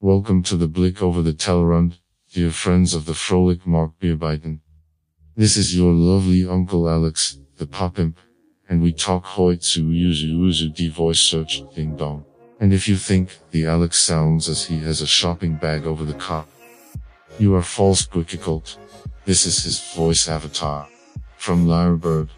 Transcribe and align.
Welcome 0.00 0.44
to 0.44 0.56
the 0.56 0.68
Blick 0.68 1.02
over 1.02 1.22
the 1.22 1.32
Tellerrand, 1.32 1.98
dear 2.32 2.52
friends 2.52 2.94
of 2.94 3.04
the 3.04 3.14
frolic 3.14 3.66
Mark 3.66 3.98
Beerbeiten. 3.98 4.60
This 5.34 5.56
is 5.56 5.76
your 5.76 5.92
lovely 5.92 6.46
Uncle 6.48 6.88
Alex, 6.88 7.40
the 7.56 7.66
pop 7.66 7.98
imp, 7.98 8.16
and 8.68 8.80
we 8.80 8.92
talk 8.92 9.24
hoi 9.24 9.56
to 9.56 9.82
uzu 9.82 10.38
uzu 10.38 10.72
d 10.72 10.88
voice 10.88 11.18
search 11.18 11.64
ding 11.74 11.96
dong. 11.96 12.24
And 12.60 12.72
if 12.72 12.86
you 12.86 12.94
think 12.94 13.38
the 13.50 13.66
Alex 13.66 13.98
sounds 13.98 14.48
as 14.48 14.66
he 14.66 14.78
has 14.78 15.00
a 15.00 15.06
shopping 15.06 15.56
bag 15.56 15.84
over 15.84 16.04
the 16.04 16.14
cop, 16.14 16.48
you 17.40 17.56
are 17.56 17.62
false 17.62 18.06
cult. 18.06 18.78
This 19.24 19.46
is 19.46 19.64
his 19.64 19.80
voice 19.94 20.28
avatar 20.28 20.86
from 21.38 21.66
Lyrebird. 21.66 22.28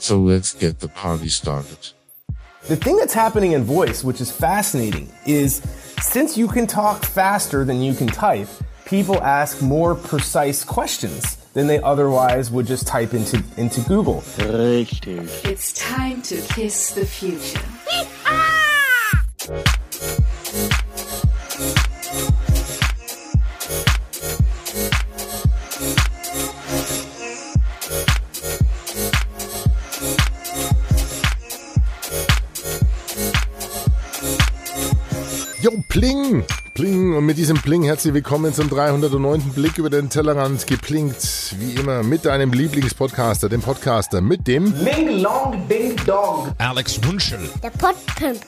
So 0.00 0.18
let's 0.18 0.54
get 0.54 0.80
the 0.80 0.88
party 0.88 1.28
started. 1.28 1.92
The 2.66 2.76
thing 2.76 2.98
that's 2.98 3.14
happening 3.14 3.52
in 3.52 3.64
voice, 3.64 4.04
which 4.04 4.20
is 4.20 4.30
fascinating, 4.30 5.10
is 5.26 5.62
since 6.02 6.36
you 6.36 6.46
can 6.46 6.66
talk 6.66 7.02
faster 7.04 7.64
than 7.64 7.80
you 7.80 7.94
can 7.94 8.06
type, 8.06 8.48
people 8.84 9.20
ask 9.22 9.62
more 9.62 9.94
precise 9.94 10.62
questions 10.62 11.36
than 11.54 11.66
they 11.66 11.80
otherwise 11.80 12.50
would 12.50 12.66
just 12.66 12.86
type 12.86 13.14
into, 13.14 13.42
into 13.56 13.80
Google. 13.82 14.20
Richtig. 14.36 15.28
It's 15.44 15.72
time 15.72 16.20
to 16.22 16.36
kiss 16.42 16.92
the 16.92 17.06
future. 17.06 17.60
Jo, 35.62 35.72
Pling! 35.88 36.42
Pling! 36.72 37.14
Und 37.14 37.26
mit 37.26 37.36
diesem 37.36 37.58
Pling 37.58 37.82
herzlich 37.82 38.14
willkommen 38.14 38.54
zum 38.54 38.70
309. 38.70 39.52
Blick 39.54 39.76
über 39.76 39.90
den 39.90 40.08
Tellerrand. 40.08 40.66
Geplinkt, 40.66 41.54
wie 41.58 41.72
immer, 41.72 42.02
mit 42.02 42.24
deinem 42.24 42.50
Lieblingspodcaster, 42.52 43.50
dem 43.50 43.60
Podcaster 43.60 44.22
mit 44.22 44.46
dem 44.46 44.72
Ling 44.82 45.20
Long 45.20 45.68
Ding 45.68 45.96
Dong. 46.06 46.52
Alex 46.56 46.98
Wunschel. 47.04 47.40
Der 47.62 47.68
Podpimp. 47.70 48.40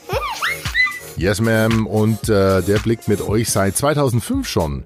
Yes 1.19 1.43
Ma'am 1.43 1.85
und 1.85 2.31
äh, 2.31 2.63
der 2.63 2.79
blickt 2.79 3.09
mit 3.09 3.21
euch 3.21 3.51
seit 3.51 3.77
2005 3.77 4.49
schon 4.49 4.83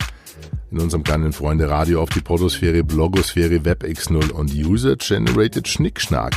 in 0.70 0.80
unserem 0.80 1.04
kleinen 1.04 1.32
Freunde 1.32 1.68
Radio 1.68 2.02
auf 2.02 2.10
die 2.10 2.20
Protosphäre, 2.20 2.82
Blogosphäre, 2.82 3.56
WebX0 3.56 4.30
und 4.30 4.52
User-Generated 4.52 5.68
Schnickschnack. 5.68 6.34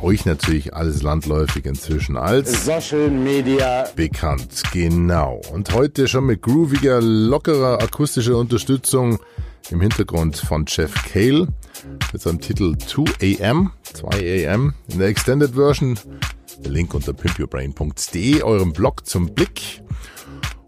Euch 0.00 0.24
natürlich 0.24 0.74
alles 0.74 1.02
landläufig 1.02 1.64
inzwischen 1.64 2.16
als 2.16 2.64
Social 2.64 3.10
Media. 3.10 3.88
bekannt. 3.96 4.62
Genau. 4.72 5.40
Und 5.52 5.72
heute 5.74 6.08
schon 6.08 6.26
mit 6.26 6.42
grooviger, 6.42 7.00
lockerer 7.00 7.82
akustischer 7.82 8.36
Unterstützung 8.36 9.18
im 9.70 9.80
Hintergrund 9.80 10.36
von 10.36 10.64
Jeff 10.68 10.92
Cale 11.12 11.48
mit 12.12 12.20
seinem 12.20 12.40
Titel 12.40 12.76
2am, 12.78 13.70
2am 13.94 14.72
in 14.88 14.98
der 14.98 15.08
Extended 15.08 15.54
Version. 15.54 15.98
Der 16.58 16.70
Link 16.70 16.94
unter 16.94 17.12
pimpyourbrain.de, 17.12 18.42
eurem 18.42 18.72
Blog 18.72 19.06
zum 19.06 19.34
Blick. 19.34 19.82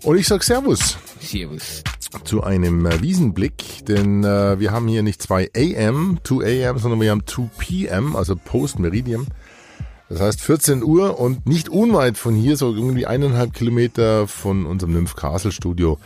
Und 0.03 0.17
ich 0.17 0.27
sag 0.27 0.43
Servus 0.43 0.97
Servus. 1.21 1.83
Zu 2.25 2.43
einem 2.43 2.87
äh, 2.87 3.03
Wiesenblick, 3.03 3.85
denn 3.87 4.23
äh, 4.25 4.59
wir 4.61 4.73
haben 4.73 4.89
hier 4.89 5.03
nicht 5.03 5.21
2 5.23 5.51
AM, 5.57 6.19
2 6.25 6.69
AM, 6.69 6.79
sondern 6.79 7.01
wir 7.01 7.11
haben 7.11 7.27
2 7.27 7.51
PM, 7.59 8.17
also 8.17 8.37
Post 8.37 8.79
Meridian. 8.79 9.27
Das 10.09 10.21
heißt 10.21 10.41
14 10.41 10.83
Uhr 10.83 11.19
und 11.19 11.47
nicht 11.47 11.69
unweit 11.69 12.19
von 12.19 12.35
hier, 12.35 12.57
so 12.57 12.75
irgendwie 12.75 13.07
eineinhalb 13.07 13.53
Kilometer 13.53 14.29
von 14.29 14.67
unserem 14.67 14.93
Nymph 14.93 15.17
Castle 15.17 15.51
Studio, 15.51 15.99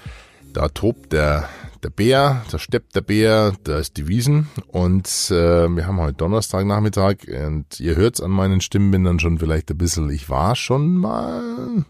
da 0.52 0.68
tobt 0.68 1.12
der, 1.12 1.48
der 1.82 1.90
Bär, 1.90 2.42
da 2.50 2.58
steppt 2.58 2.94
der 2.94 3.02
Bär, 3.02 3.52
da 3.64 3.78
ist 3.78 3.96
die 3.96 4.08
Wiesen 4.08 4.48
und 4.68 5.06
äh, 5.30 5.68
wir 5.68 5.86
haben 5.86 6.00
heute 6.00 6.14
Donnerstagnachmittag 6.14 7.16
und 7.46 7.78
ihr 7.80 7.96
hört's 7.96 8.20
an 8.20 8.30
meinen 8.30 8.60
Stimmbändern 8.60 9.18
schon 9.18 9.38
vielleicht 9.38 9.70
ein 9.70 9.78
bisschen, 9.78 10.10
ich 10.10 10.30
war 10.30 10.56
schon 10.56 10.96
mal 10.96 11.84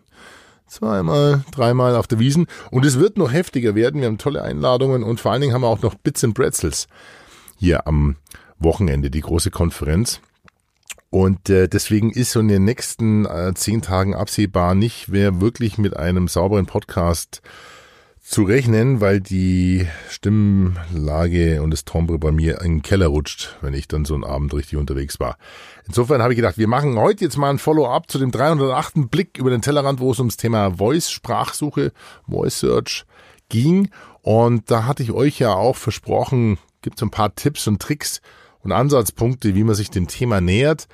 zweimal, 0.69 1.45
dreimal 1.51 1.97
auf 1.97 2.07
der 2.07 2.19
Wiesen. 2.19 2.47
Und 2.71 2.85
es 2.85 2.99
wird 2.99 3.17
noch 3.17 3.33
heftiger 3.33 3.75
werden. 3.75 4.01
Wir 4.01 4.09
haben 4.09 4.19
tolle 4.19 4.43
Einladungen 4.43 5.03
und 5.03 5.21
vor 5.21 5.33
allen 5.33 5.41
Dingen 5.41 5.55
haben 5.55 5.63
wir 5.63 5.69
auch 5.69 5.83
noch 5.83 5.95
Bits 5.95 6.25
and 6.25 6.35
Pretzels 6.35 6.87
hier 7.57 7.87
am 7.87 8.17
Wochenende, 8.59 9.11
die 9.11 9.21
große 9.21 9.51
Konferenz. 9.51 10.21
Und 11.11 11.49
äh, 11.49 11.69
deswegen 11.69 12.13
ist 12.13 12.33
so 12.33 12.41
in 12.41 12.49
den 12.49 12.65
nächsten 12.65 13.25
äh, 13.25 13.55
zehn 13.55 13.81
Tagen 13.81 14.15
absehbar 14.15 14.75
nicht 14.75 15.09
mehr 15.09 15.41
wirklich 15.41 15.79
mit 15.79 15.97
einem 15.97 16.29
sauberen 16.29 16.67
Podcast 16.67 17.41
zu 18.29 18.43
rechnen, 18.43 19.01
weil 19.01 19.23
die 19.23 19.87
Stimmlage 20.11 21.63
und 21.63 21.71
das 21.71 21.87
Tombre 21.87 22.19
bei 22.19 22.31
mir 22.31 22.61
in 22.61 22.73
den 22.73 22.83
Keller 22.83 23.07
rutscht, 23.07 23.57
wenn 23.63 23.73
ich 23.73 23.89
dann 23.89 24.05
so 24.05 24.13
einen 24.13 24.25
Abend 24.25 24.53
richtig 24.53 24.77
unterwegs 24.77 25.19
war. 25.19 25.39
Insofern 25.87 26.21
habe 26.21 26.35
ich 26.35 26.37
gedacht, 26.37 26.59
wir 26.59 26.69
machen 26.69 26.99
heute 26.99 27.25
jetzt 27.25 27.39
mal 27.39 27.49
ein 27.49 27.59
Follow-up 27.59 28.11
zu 28.11 28.19
dem 28.19 28.31
308. 28.31 29.11
Blick 29.11 29.39
über 29.39 29.49
den 29.49 29.63
Tellerrand, 29.63 30.01
wo 30.01 30.13
es 30.13 30.19
ums 30.19 30.37
Thema 30.37 30.73
Voice, 30.73 31.11
Sprachsuche, 31.11 31.93
Voice 32.29 32.59
Search 32.59 33.07
ging. 33.49 33.89
Und 34.21 34.71
da 34.71 34.85
hatte 34.85 35.03
ich 35.03 35.13
euch 35.13 35.39
ja 35.39 35.55
auch 35.55 35.77
versprochen, 35.77 36.59
gibt 36.83 36.99
so 36.99 37.07
ein 37.07 37.11
paar 37.11 37.35
Tipps 37.35 37.67
und 37.67 37.81
Tricks 37.81 38.21
und 38.61 38.73
Ansatzpunkte, 38.73 39.55
wie 39.55 39.65
man 39.65 39.75
sich 39.75 39.89
dem 39.89 40.07
Thema 40.07 40.43
nähert. 40.43 40.87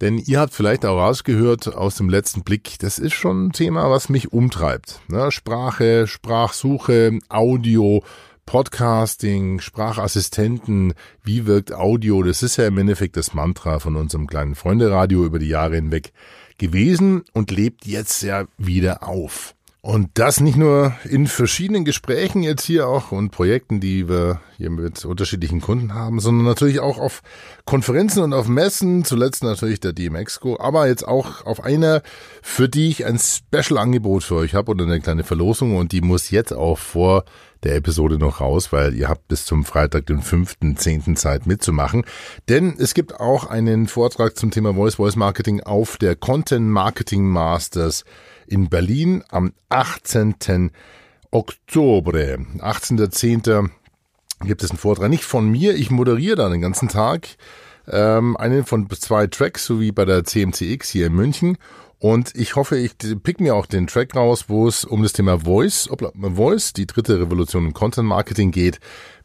Denn 0.00 0.18
ihr 0.18 0.40
habt 0.40 0.54
vielleicht 0.54 0.86
auch 0.86 0.98
rausgehört 0.98 1.74
aus 1.74 1.96
dem 1.96 2.08
letzten 2.08 2.42
Blick, 2.42 2.78
das 2.78 2.98
ist 2.98 3.12
schon 3.12 3.46
ein 3.46 3.52
Thema, 3.52 3.90
was 3.90 4.08
mich 4.08 4.32
umtreibt. 4.32 5.00
Ne? 5.08 5.30
Sprache, 5.30 6.06
Sprachsuche, 6.06 7.18
Audio, 7.28 8.02
Podcasting, 8.46 9.60
Sprachassistenten, 9.60 10.94
wie 11.22 11.46
wirkt 11.46 11.72
Audio? 11.72 12.22
Das 12.22 12.42
ist 12.42 12.56
ja 12.56 12.66
im 12.66 12.78
Endeffekt 12.78 13.16
das 13.16 13.34
Mantra 13.34 13.78
von 13.78 13.94
unserem 13.94 14.26
kleinen 14.26 14.54
Freunde-Radio 14.54 15.24
über 15.24 15.38
die 15.38 15.48
Jahre 15.48 15.76
hinweg 15.76 16.12
gewesen 16.58 17.22
und 17.32 17.50
lebt 17.50 17.86
jetzt 17.86 18.22
ja 18.22 18.46
wieder 18.58 19.06
auf. 19.06 19.54
Und 19.82 20.10
das 20.14 20.40
nicht 20.40 20.58
nur 20.58 20.92
in 21.08 21.26
verschiedenen 21.26 21.86
Gesprächen 21.86 22.42
jetzt 22.42 22.64
hier 22.64 22.86
auch 22.86 23.12
und 23.12 23.30
Projekten, 23.30 23.80
die 23.80 24.10
wir 24.10 24.42
hier 24.58 24.68
mit 24.68 25.06
unterschiedlichen 25.06 25.62
Kunden 25.62 25.94
haben, 25.94 26.20
sondern 26.20 26.44
natürlich 26.44 26.80
auch 26.80 26.98
auf 26.98 27.22
Konferenzen 27.64 28.22
und 28.22 28.34
auf 28.34 28.46
Messen, 28.46 29.06
zuletzt 29.06 29.42
natürlich 29.42 29.80
der 29.80 29.94
DMXCO, 29.94 30.60
aber 30.60 30.86
jetzt 30.86 31.08
auch 31.08 31.46
auf 31.46 31.64
einer, 31.64 32.02
für 32.42 32.68
die 32.68 32.88
ich 32.88 33.06
ein 33.06 33.18
Special-Angebot 33.18 34.22
für 34.22 34.34
euch 34.34 34.54
habe 34.54 34.70
und 34.70 34.82
eine 34.82 35.00
kleine 35.00 35.24
Verlosung 35.24 35.74
und 35.74 35.92
die 35.92 36.02
muss 36.02 36.30
jetzt 36.30 36.52
auch 36.52 36.76
vor 36.76 37.24
der 37.62 37.76
Episode 37.76 38.18
noch 38.18 38.40
raus, 38.40 38.72
weil 38.72 38.94
ihr 38.94 39.08
habt 39.08 39.28
bis 39.28 39.46
zum 39.46 39.64
Freitag, 39.64 40.06
den 40.06 40.22
5.10. 40.22 41.14
Zeit 41.16 41.46
mitzumachen. 41.46 42.04
Denn 42.50 42.74
es 42.78 42.92
gibt 42.92 43.18
auch 43.18 43.46
einen 43.46 43.86
Vortrag 43.86 44.36
zum 44.36 44.50
Thema 44.50 44.74
Voice 44.74 44.96
Voice 44.96 45.16
Marketing 45.16 45.62
auf 45.62 45.96
der 45.96 46.16
Content 46.16 46.68
Marketing 46.68 47.24
Masters 47.24 48.04
in 48.50 48.68
Berlin 48.68 49.24
am 49.30 49.52
18. 49.68 50.72
Oktober. 51.30 52.12
18.10. 52.12 53.70
gibt 54.42 54.62
es 54.62 54.70
einen 54.70 54.78
Vortrag, 54.78 55.08
nicht 55.08 55.24
von 55.24 55.48
mir, 55.48 55.74
ich 55.74 55.90
moderiere 55.90 56.36
da 56.36 56.48
den 56.48 56.60
ganzen 56.60 56.88
Tag. 56.88 57.28
Ähm, 57.88 58.36
einen 58.36 58.66
von 58.66 58.90
zwei 58.90 59.26
Tracks, 59.26 59.64
so 59.64 59.80
wie 59.80 59.92
bei 59.92 60.04
der 60.04 60.24
CMCX 60.24 60.90
hier 60.90 61.06
in 61.06 61.14
München. 61.14 61.56
Und 61.98 62.34
ich 62.34 62.56
hoffe, 62.56 62.78
ich 62.78 62.96
pick 63.22 63.40
mir 63.40 63.54
auch 63.54 63.66
den 63.66 63.86
Track 63.86 64.16
raus, 64.16 64.46
wo 64.48 64.66
es 64.66 64.84
um 64.84 65.02
das 65.02 65.12
Thema 65.12 65.40
Voice, 65.40 65.90
obla, 65.90 66.10
Voice, 66.14 66.72
die 66.72 66.86
dritte 66.86 67.20
Revolution 67.20 67.66
im 67.66 67.74
Content 67.74 68.08
Marketing 68.08 68.52
geht. 68.52 68.80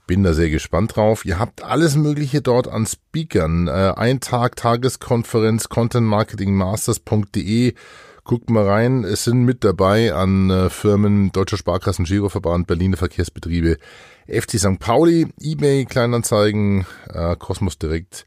Bin 0.07 0.23
da 0.23 0.33
sehr 0.33 0.49
gespannt 0.49 0.95
drauf. 0.95 1.25
Ihr 1.25 1.39
habt 1.39 1.63
alles 1.63 1.95
Mögliche 1.95 2.41
dort 2.41 2.67
an 2.67 2.85
Speakern. 2.85 3.67
Äh, 3.67 3.93
ein 3.95 4.19
Tag 4.19 4.57
Tageskonferenz 4.57 5.69
contentmarketingmasters.de. 5.69 7.73
Guckt 8.25 8.49
mal 8.49 8.67
rein. 8.67 9.03
Es 9.03 9.23
sind 9.23 9.43
mit 9.43 9.63
dabei 9.63 10.11
an 10.11 10.49
äh, 10.49 10.71
Firmen 10.71 11.31
Deutscher 11.31 11.57
Sparkassen, 11.57 12.05
Giroverband, 12.05 12.65
Berliner 12.65 12.97
Verkehrsbetriebe, 12.97 13.77
FC 14.27 14.57
St. 14.57 14.79
Pauli, 14.79 15.27
eBay, 15.39 15.85
Kleinanzeigen, 15.85 16.87
äh, 17.13 17.35
Kosmos 17.35 17.77
Direkt, 17.77 18.25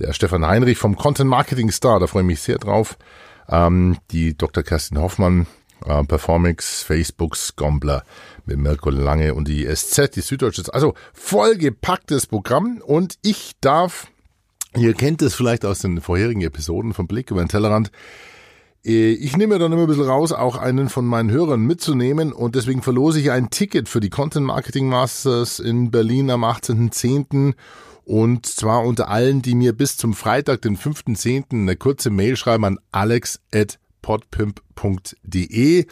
der 0.00 0.12
Stefan 0.14 0.44
Heinrich 0.44 0.78
vom 0.78 0.96
Content 0.96 1.30
Marketing 1.30 1.70
Star. 1.70 2.00
Da 2.00 2.08
freue 2.08 2.22
ich 2.22 2.26
mich 2.26 2.40
sehr 2.40 2.58
drauf. 2.58 2.98
Ähm, 3.48 3.98
die 4.10 4.36
Dr. 4.36 4.64
Kerstin 4.64 4.98
Hoffmann, 4.98 5.46
äh, 5.84 6.02
Performix, 6.02 6.82
Facebook, 6.82 7.36
Scombler 7.36 8.02
mit 8.46 8.58
Mirko 8.58 8.90
Lange 8.90 9.32
und 9.34 9.46
die 9.46 9.64
SZ, 9.72 10.16
die 10.16 10.22
Süddeutsche. 10.22 10.64
Also 10.74 10.94
vollgepacktes 11.12 12.26
Programm 12.26 12.82
und 12.84 13.14
ich 13.22 13.52
darf, 13.60 14.08
ihr 14.76 14.92
kennt 14.94 15.22
es 15.22 15.36
vielleicht 15.36 15.64
aus 15.64 15.78
den 15.78 16.00
vorherigen 16.00 16.40
Episoden 16.40 16.94
vom 16.94 17.06
Blick 17.06 17.30
über 17.30 17.44
den 17.44 17.48
Tellerrand, 17.48 17.92
ich 18.88 19.36
nehme 19.36 19.58
dann 19.58 19.72
immer 19.72 19.82
ein 19.82 19.88
bisschen 19.88 20.04
raus, 20.04 20.30
auch 20.30 20.56
einen 20.56 20.88
von 20.88 21.06
meinen 21.06 21.32
Hörern 21.32 21.62
mitzunehmen 21.62 22.32
und 22.32 22.54
deswegen 22.54 22.82
verlose 22.82 23.18
ich 23.18 23.32
ein 23.32 23.50
Ticket 23.50 23.88
für 23.88 23.98
die 23.98 24.10
Content 24.10 24.46
Marketing 24.46 24.88
Masters 24.88 25.58
in 25.58 25.90
Berlin 25.90 26.30
am 26.30 26.44
18.10. 26.44 27.54
Und 28.04 28.46
zwar 28.46 28.84
unter 28.84 29.08
allen, 29.08 29.42
die 29.42 29.56
mir 29.56 29.72
bis 29.72 29.96
zum 29.96 30.14
Freitag, 30.14 30.62
den 30.62 30.78
5.10. 30.78 31.62
eine 31.62 31.74
kurze 31.74 32.10
Mail 32.10 32.36
schreiben 32.36 32.64
an 32.64 32.78
alex.podpimp.de 32.92 35.86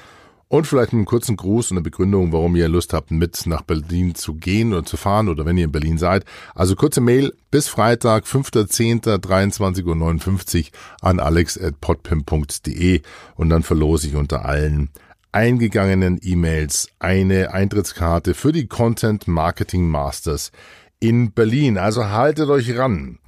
und 0.55 0.67
vielleicht 0.69 0.93
einen 0.93 1.05
kurzen 1.05 1.37
Gruß 1.37 1.73
und 1.73 1.79
eine 1.79 1.83
Begründung, 1.83 2.33
warum 2.33 2.55
ihr 2.55 2.69
Lust 2.69 2.93
habt, 2.93 3.11
mit 3.11 3.45
nach 3.47 3.63
Berlin 3.63 4.15
zu 4.15 4.35
gehen 4.35 4.73
oder 4.73 4.85
zu 4.85 4.97
fahren 4.97 5.29
oder 5.29 5.45
wenn 5.45 5.59
ihr 5.59 5.65
in 5.65 5.73
Berlin 5.73 5.99
seid. 5.99 6.25
Also 6.55 6.77
kurze 6.77 7.01
Mail 7.01 7.35
bis 7.51 7.67
Freitag, 7.67 8.25
5.10.23.59 8.25 10.67
Uhr 10.67 10.71
an 11.01 11.19
alex.podpim.de 11.19 13.03
und 13.35 13.49
dann 13.49 13.65
verlose 13.65 14.07
ich 14.07 14.15
unter 14.15 14.45
allen 14.45 14.91
eingegangenen 15.33 16.21
E-Mails 16.23 16.89
eine 17.01 17.53
Eintrittskarte 17.53 18.35
für 18.35 18.53
die 18.53 18.69
Content 18.69 19.27
Marketing 19.27 19.89
Masters 19.89 20.53
in 21.01 21.33
Berlin. 21.33 21.79
Also 21.79 22.11
haltet 22.11 22.49
euch 22.49 22.79
ran. 22.79 23.19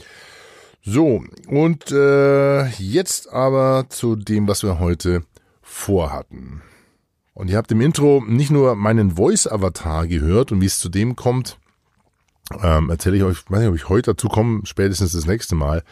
So, 0.84 1.24
und 1.48 1.90
äh, 1.90 2.68
jetzt 2.78 3.32
aber 3.32 3.86
zu 3.88 4.14
dem, 4.14 4.46
was 4.46 4.62
wir 4.62 4.78
heute 4.78 5.24
vorhatten. 5.60 6.62
Und 7.36 7.50
ihr 7.50 7.58
habt 7.58 7.70
im 7.70 7.82
Intro 7.82 8.24
nicht 8.26 8.50
nur 8.50 8.76
meinen 8.76 9.10
Voice-Avatar 9.10 10.06
gehört 10.06 10.52
und 10.52 10.62
wie 10.62 10.66
es 10.66 10.78
zu 10.78 10.88
dem 10.88 11.16
kommt, 11.16 11.58
ähm, 12.62 12.88
erzähle 12.88 13.18
ich 13.18 13.24
euch, 13.24 13.50
weiß 13.50 13.60
nicht, 13.60 13.68
ob 13.68 13.74
ich 13.74 13.90
heute 13.90 14.12
dazu 14.12 14.28
komme, 14.28 14.62
spätestens 14.64 15.12
das 15.12 15.26
nächste 15.26 15.54
Mal 15.54 15.82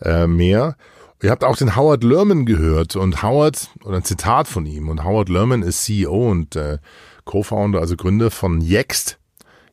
äh, 0.00 0.26
mehr. 0.26 0.76
Ihr 1.22 1.30
habt 1.30 1.44
auch 1.44 1.56
den 1.56 1.76
Howard 1.76 2.02
Lerman 2.02 2.46
gehört 2.46 2.96
und 2.96 3.22
Howard, 3.22 3.70
oder 3.84 3.98
ein 3.98 4.02
Zitat 4.02 4.48
von 4.48 4.66
ihm, 4.66 4.88
und 4.88 5.04
Howard 5.04 5.28
Lerman 5.28 5.62
ist 5.62 5.84
CEO 5.84 6.28
und 6.32 6.56
äh, 6.56 6.78
Co-Founder, 7.26 7.78
also 7.78 7.94
Gründer 7.94 8.32
von 8.32 8.60
Yext, 8.60 9.20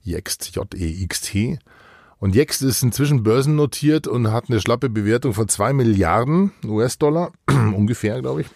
Yext, 0.06 0.56
J-E-X-T. 0.56 1.58
Und 2.20 2.36
Yext 2.36 2.62
ist 2.62 2.84
inzwischen 2.84 3.24
börsennotiert 3.24 4.06
und 4.06 4.32
hat 4.32 4.52
eine 4.52 4.62
schlappe 4.62 4.90
Bewertung 4.90 5.34
von 5.34 5.48
zwei 5.48 5.74
Milliarden 5.74 6.52
US-Dollar, 6.64 7.32
ungefähr, 7.48 8.22
glaube 8.22 8.42
ich. 8.42 8.48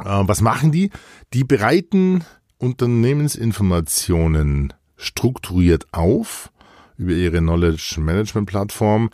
Äh, 0.00 0.22
was 0.22 0.40
machen 0.40 0.72
die? 0.72 0.90
Die 1.32 1.44
bereiten 1.44 2.24
Unternehmensinformationen 2.58 4.72
strukturiert 4.96 5.86
auf 5.92 6.50
über 6.96 7.12
ihre 7.12 7.38
Knowledge 7.38 7.96
Management 7.98 8.48
Plattform 8.48 9.10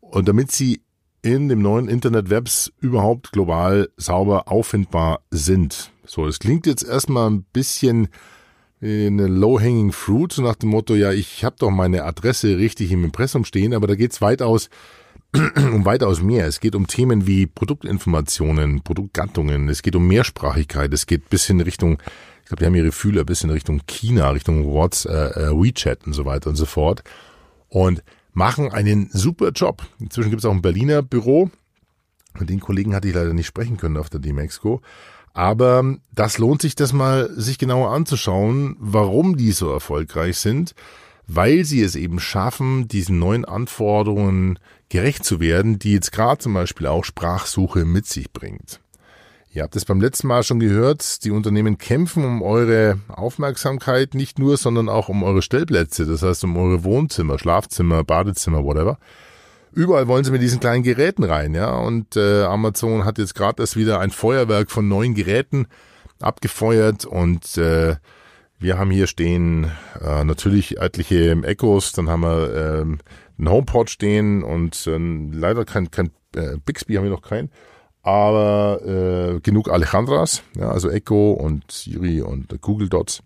und 0.00 0.28
damit 0.28 0.52
sie 0.52 0.80
in 1.22 1.48
dem 1.48 1.60
neuen 1.60 1.88
Internet 1.88 2.30
Webs 2.30 2.72
überhaupt 2.80 3.32
global 3.32 3.88
sauber 3.96 4.50
auffindbar 4.50 5.20
sind. 5.30 5.90
So, 6.06 6.26
es 6.26 6.38
klingt 6.38 6.66
jetzt 6.66 6.84
erstmal 6.84 7.28
ein 7.28 7.42
bisschen 7.42 8.08
eine 8.80 9.26
low-hanging 9.26 9.92
fruit, 9.92 10.32
so 10.32 10.42
nach 10.42 10.54
dem 10.54 10.70
Motto, 10.70 10.94
ja, 10.94 11.10
ich 11.10 11.44
habe 11.44 11.56
doch 11.58 11.70
meine 11.70 12.04
Adresse 12.04 12.58
richtig 12.58 12.92
im 12.92 13.04
Impressum 13.04 13.44
stehen, 13.44 13.74
aber 13.74 13.86
da 13.86 13.94
geht's 13.94 14.20
weitaus 14.20 14.68
um 15.56 15.84
weitaus 15.84 16.22
mehr. 16.22 16.46
Es 16.46 16.60
geht 16.60 16.74
um 16.74 16.86
Themen 16.86 17.26
wie 17.26 17.46
Produktinformationen, 17.46 18.82
Produktgattungen, 18.82 19.68
es 19.68 19.82
geht 19.82 19.96
um 19.96 20.06
Mehrsprachigkeit, 20.06 20.92
es 20.92 21.06
geht 21.06 21.28
bis 21.28 21.48
in 21.50 21.60
Richtung, 21.60 22.02
ich 22.42 22.48
glaube, 22.48 22.60
die 22.60 22.66
haben 22.66 22.74
ihre 22.74 22.92
Fühler 22.92 23.24
bis 23.24 23.42
in 23.42 23.50
Richtung 23.50 23.82
China, 23.86 24.30
Richtung 24.30 24.66
WhatsApp, 24.66 25.36
äh, 25.36 25.46
äh, 25.46 25.50
WeChat 25.50 26.06
und 26.06 26.12
so 26.12 26.24
weiter 26.24 26.50
und 26.50 26.56
so 26.56 26.64
fort. 26.64 27.02
Und 27.68 28.02
machen 28.32 28.70
einen 28.72 29.10
super 29.12 29.50
Job. 29.50 29.82
Inzwischen 29.98 30.30
gibt 30.30 30.40
es 30.40 30.44
auch 30.44 30.52
ein 30.52 30.62
Berliner 30.62 31.02
Büro. 31.02 31.50
Mit 32.38 32.50
den 32.50 32.60
Kollegen 32.60 32.94
hatte 32.94 33.08
ich 33.08 33.14
leider 33.14 33.32
nicht 33.32 33.46
sprechen 33.46 33.78
können 33.78 33.96
auf 33.96 34.10
der 34.10 34.20
D-Mexco. 34.20 34.82
Aber 35.32 35.96
das 36.14 36.38
lohnt 36.38 36.62
sich, 36.62 36.76
das 36.76 36.92
mal 36.92 37.30
sich 37.34 37.58
genauer 37.58 37.90
anzuschauen, 37.90 38.76
warum 38.78 39.36
die 39.36 39.52
so 39.52 39.70
erfolgreich 39.70 40.38
sind 40.38 40.74
weil 41.26 41.64
sie 41.64 41.82
es 41.82 41.96
eben 41.96 42.20
schaffen, 42.20 42.88
diesen 42.88 43.18
neuen 43.18 43.44
Anforderungen 43.44 44.58
gerecht 44.88 45.24
zu 45.24 45.40
werden, 45.40 45.78
die 45.78 45.92
jetzt 45.92 46.12
gerade 46.12 46.38
zum 46.38 46.54
Beispiel 46.54 46.86
auch 46.86 47.04
Sprachsuche 47.04 47.84
mit 47.84 48.06
sich 48.06 48.32
bringt. 48.32 48.80
Ihr 49.50 49.62
habt 49.62 49.74
es 49.74 49.86
beim 49.86 50.02
letzten 50.02 50.26
Mal 50.26 50.42
schon 50.42 50.60
gehört, 50.60 51.24
die 51.24 51.30
Unternehmen 51.30 51.78
kämpfen 51.78 52.24
um 52.24 52.42
eure 52.42 53.00
Aufmerksamkeit 53.08 54.14
nicht 54.14 54.38
nur, 54.38 54.58
sondern 54.58 54.90
auch 54.90 55.08
um 55.08 55.22
eure 55.22 55.40
Stellplätze, 55.40 56.04
das 56.04 56.22
heißt 56.22 56.44
um 56.44 56.56
eure 56.58 56.84
Wohnzimmer, 56.84 57.38
Schlafzimmer, 57.38 58.04
Badezimmer, 58.04 58.64
whatever. 58.64 58.98
Überall 59.72 60.08
wollen 60.08 60.24
sie 60.24 60.30
mit 60.30 60.42
diesen 60.42 60.60
kleinen 60.60 60.82
Geräten 60.82 61.24
rein, 61.24 61.54
ja. 61.54 61.74
Und 61.74 62.16
äh, 62.16 62.42
Amazon 62.44 63.04
hat 63.06 63.16
jetzt 63.18 63.34
gerade 63.34 63.62
erst 63.62 63.76
wieder 63.76 63.98
ein 63.98 64.10
Feuerwerk 64.10 64.70
von 64.70 64.88
neuen 64.88 65.14
Geräten 65.14 65.66
abgefeuert 66.20 67.04
und 67.04 67.56
äh, 67.56 67.96
wir 68.58 68.78
haben 68.78 68.90
hier 68.90 69.06
stehen 69.06 69.70
äh, 70.00 70.24
natürlich 70.24 70.78
etliche 70.78 71.32
Echos, 71.42 71.92
dann 71.92 72.08
haben 72.08 72.22
wir 72.22 72.54
ähm, 72.54 72.98
einen 73.38 73.50
HomePod 73.50 73.90
stehen 73.90 74.42
und 74.42 74.86
äh, 74.86 74.98
leider 74.98 75.64
kein, 75.64 75.90
kein 75.90 76.10
äh, 76.34 76.56
Bixby 76.64 76.94
haben 76.94 77.04
wir 77.04 77.10
noch 77.10 77.22
keinen, 77.22 77.50
aber 78.02 78.80
äh, 78.84 79.40
genug 79.40 79.68
Alejandras, 79.70 80.42
ja, 80.56 80.70
also 80.70 80.88
Echo 80.90 81.32
und 81.32 81.70
Siri 81.70 82.22
und 82.22 82.60
Google 82.62 82.88
Dots, 82.88 83.22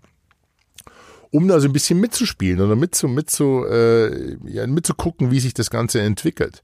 um 1.30 1.46
da 1.46 1.60
so 1.60 1.68
ein 1.68 1.72
bisschen 1.72 2.00
mitzuspielen 2.00 2.60
oder 2.60 2.76
mitzu, 2.76 3.06
mitzu, 3.06 3.64
äh, 3.70 4.36
ja, 4.46 4.66
mitzugucken, 4.66 5.30
wie 5.30 5.40
sich 5.40 5.54
das 5.54 5.70
Ganze 5.70 6.00
entwickelt. 6.00 6.62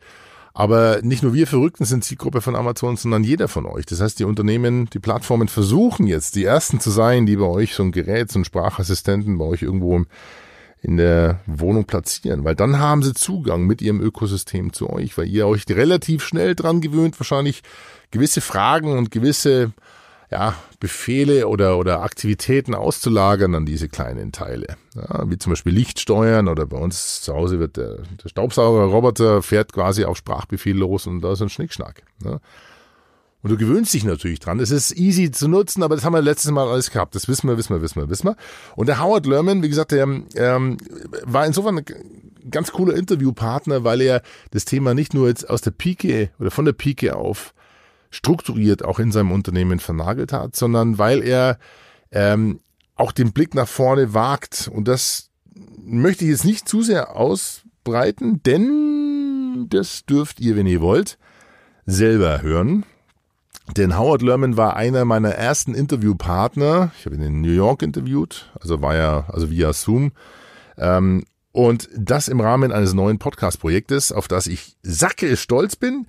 Aber 0.58 1.02
nicht 1.02 1.22
nur 1.22 1.34
wir 1.34 1.46
Verrückten 1.46 1.84
sind 1.84 2.02
Zielgruppe 2.02 2.40
von 2.40 2.56
Amazon, 2.56 2.96
sondern 2.96 3.22
jeder 3.22 3.46
von 3.46 3.66
euch. 3.66 3.84
Das 3.84 4.00
heißt, 4.00 4.18
die 4.18 4.24
Unternehmen, 4.24 4.88
die 4.88 4.98
Plattformen 4.98 5.48
versuchen 5.48 6.06
jetzt, 6.06 6.34
die 6.34 6.44
ersten 6.44 6.80
zu 6.80 6.88
sein, 6.88 7.26
die 7.26 7.36
bei 7.36 7.44
euch 7.44 7.74
so 7.74 7.82
ein 7.82 7.92
Gerät, 7.92 8.32
so 8.32 8.38
ein 8.38 8.46
Sprachassistenten 8.46 9.36
bei 9.36 9.44
euch 9.44 9.60
irgendwo 9.60 10.06
in 10.80 10.96
der 10.96 11.40
Wohnung 11.44 11.84
platzieren, 11.84 12.44
weil 12.44 12.54
dann 12.54 12.78
haben 12.78 13.02
sie 13.02 13.12
Zugang 13.12 13.66
mit 13.66 13.82
ihrem 13.82 14.00
Ökosystem 14.00 14.72
zu 14.72 14.88
euch, 14.88 15.18
weil 15.18 15.28
ihr 15.28 15.46
euch 15.46 15.66
relativ 15.68 16.24
schnell 16.24 16.54
dran 16.54 16.80
gewöhnt, 16.80 17.20
wahrscheinlich 17.20 17.62
gewisse 18.10 18.40
Fragen 18.40 18.96
und 18.96 19.10
gewisse 19.10 19.72
ja, 20.30 20.54
Befehle 20.80 21.46
oder, 21.48 21.78
oder 21.78 22.02
Aktivitäten 22.02 22.74
auszulagern 22.74 23.54
an 23.54 23.66
diese 23.66 23.88
kleinen 23.88 24.32
Teile. 24.32 24.76
Ja, 24.94 25.30
wie 25.30 25.38
zum 25.38 25.52
Beispiel 25.52 25.72
Licht 25.72 26.00
steuern 26.00 26.48
oder 26.48 26.66
bei 26.66 26.78
uns 26.78 27.22
zu 27.22 27.34
Hause 27.34 27.60
wird 27.60 27.76
der, 27.76 27.98
der 28.22 28.28
Staubsaugerroboter 28.28 29.42
fährt 29.42 29.72
quasi 29.72 30.04
auf 30.04 30.16
Sprachbefehl 30.16 30.76
los 30.76 31.06
und 31.06 31.20
da 31.20 31.32
ist 31.32 31.42
ein 31.42 31.48
Schnickschnack. 31.48 32.02
Ja. 32.24 32.40
Und 33.42 33.50
du 33.50 33.56
gewöhnst 33.58 33.94
dich 33.94 34.02
natürlich 34.02 34.40
dran. 34.40 34.58
Es 34.58 34.72
ist 34.72 34.96
easy 34.96 35.30
zu 35.30 35.46
nutzen, 35.46 35.84
aber 35.84 35.94
das 35.94 36.04
haben 36.04 36.14
wir 36.14 36.22
letztes 36.22 36.50
Mal 36.50 36.66
alles 36.66 36.90
gehabt. 36.90 37.14
Das 37.14 37.28
wissen 37.28 37.48
wir, 37.48 37.56
wissen 37.56 37.76
wir, 37.76 37.80
wissen 37.80 38.00
wir, 38.00 38.08
wissen 38.10 38.26
wir. 38.26 38.36
Und 38.74 38.88
der 38.88 39.00
Howard 39.00 39.24
Lerman, 39.26 39.62
wie 39.62 39.68
gesagt, 39.68 39.92
der 39.92 40.02
ähm, 40.34 40.78
war 41.22 41.46
insofern 41.46 41.78
ein 41.78 41.84
ganz 42.50 42.72
cooler 42.72 42.96
Interviewpartner, 42.96 43.84
weil 43.84 44.00
er 44.00 44.22
das 44.50 44.64
Thema 44.64 44.94
nicht 44.94 45.14
nur 45.14 45.28
jetzt 45.28 45.48
aus 45.48 45.60
der 45.60 45.70
Pike 45.70 46.30
oder 46.40 46.50
von 46.50 46.64
der 46.64 46.72
Pike 46.72 47.14
auf 47.14 47.54
strukturiert 48.16 48.84
auch 48.84 48.98
in 48.98 49.12
seinem 49.12 49.30
Unternehmen 49.30 49.78
vernagelt 49.78 50.32
hat, 50.32 50.56
sondern 50.56 50.98
weil 50.98 51.22
er 51.22 51.58
ähm, 52.10 52.60
auch 52.94 53.12
den 53.12 53.32
Blick 53.32 53.54
nach 53.54 53.68
vorne 53.68 54.14
wagt. 54.14 54.70
Und 54.72 54.88
das 54.88 55.30
möchte 55.84 56.24
ich 56.24 56.30
jetzt 56.30 56.44
nicht 56.44 56.68
zu 56.68 56.82
sehr 56.82 57.14
ausbreiten, 57.14 58.42
denn 58.42 59.66
das 59.68 60.06
dürft 60.06 60.40
ihr, 60.40 60.56
wenn 60.56 60.66
ihr 60.66 60.80
wollt, 60.80 61.18
selber 61.84 62.40
hören. 62.40 62.84
Denn 63.76 63.98
Howard 63.98 64.22
Lerman 64.22 64.56
war 64.56 64.76
einer 64.76 65.04
meiner 65.04 65.30
ersten 65.30 65.74
Interviewpartner. 65.74 66.92
Ich 66.98 67.04
habe 67.04 67.16
ihn 67.16 67.22
in 67.22 67.40
New 67.40 67.52
York 67.52 67.82
interviewt, 67.82 68.50
also 68.60 68.80
war 68.80 68.94
er, 68.94 69.26
also 69.28 69.50
via 69.50 69.72
Zoom. 69.72 70.12
Ähm, 70.78 71.24
und 71.52 71.88
das 71.96 72.28
im 72.28 72.40
Rahmen 72.40 72.70
eines 72.70 72.94
neuen 72.94 73.18
Podcast-Projektes, 73.18 74.12
auf 74.12 74.28
das 74.28 74.46
ich 74.46 74.76
sacke 74.82 75.36
stolz 75.36 75.74
bin. 75.74 76.06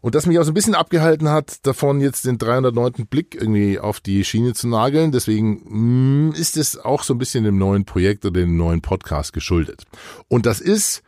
Und 0.00 0.14
das 0.14 0.26
mich 0.26 0.38
auch 0.38 0.44
so 0.44 0.52
ein 0.52 0.54
bisschen 0.54 0.74
abgehalten 0.74 1.28
hat, 1.28 1.66
davon 1.66 2.00
jetzt 2.00 2.24
den 2.24 2.38
309. 2.38 3.06
Blick 3.08 3.34
irgendwie 3.34 3.78
auf 3.78 4.00
die 4.00 4.24
Schiene 4.24 4.54
zu 4.54 4.68
nageln. 4.68 5.10
Deswegen 5.12 6.28
mm, 6.28 6.32
ist 6.32 6.56
es 6.56 6.78
auch 6.78 7.02
so 7.02 7.14
ein 7.14 7.18
bisschen 7.18 7.44
dem 7.44 7.58
neuen 7.58 7.84
Projekt 7.84 8.24
oder 8.24 8.40
dem 8.40 8.56
neuen 8.56 8.80
Podcast 8.80 9.32
geschuldet. 9.32 9.84
Und 10.28 10.46
das 10.46 10.60
ist 10.60 11.02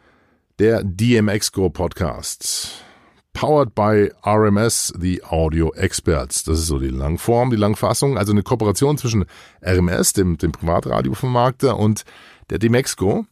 der 0.59 0.83
DMX 0.83 1.53
Go 1.53 1.71
Podcast. 1.71 2.85
Powered 3.33 3.75
by 3.75 4.11
RMS, 4.27 4.93
the 4.99 5.23
Audio 5.23 5.73
Experts. 5.75 6.43
Das 6.43 6.59
ist 6.59 6.67
so 6.67 6.79
die 6.79 6.89
Langform, 6.89 7.51
die 7.51 7.57
Langfassung. 7.57 8.19
Also 8.19 8.33
eine 8.33 8.43
Kooperation 8.43 8.99
zwischen 8.99 9.25
RMS, 9.65 10.13
dem, 10.13 10.37
dem 10.37 10.51
Privatradiovermarkter, 10.51 11.79
und 11.79 12.05
der 12.51 12.59
DMX-Go. 12.59 13.25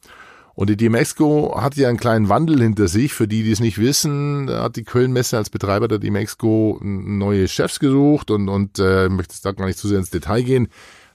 Und 0.58 0.70
die 0.70 0.76
DMEXCO 0.76 1.54
hat 1.60 1.76
ja 1.76 1.88
einen 1.88 1.98
kleinen 1.98 2.28
Wandel 2.28 2.60
hinter 2.60 2.88
sich. 2.88 3.14
Für 3.14 3.28
die, 3.28 3.44
die 3.44 3.52
es 3.52 3.60
nicht 3.60 3.78
wissen, 3.78 4.50
hat 4.50 4.74
die 4.74 4.82
Kölnmesse 4.82 5.36
als 5.36 5.50
Betreiber 5.50 5.86
der 5.86 6.00
DMEXCO 6.00 6.80
neue 6.82 7.46
Chefs 7.46 7.78
gesucht 7.78 8.32
und, 8.32 8.48
und 8.48 8.80
äh, 8.80 9.08
möchte 9.08 9.36
da 9.40 9.52
gar 9.52 9.66
nicht 9.66 9.78
zu 9.78 9.86
sehr 9.86 10.00
ins 10.00 10.10
Detail 10.10 10.42
gehen. 10.42 10.66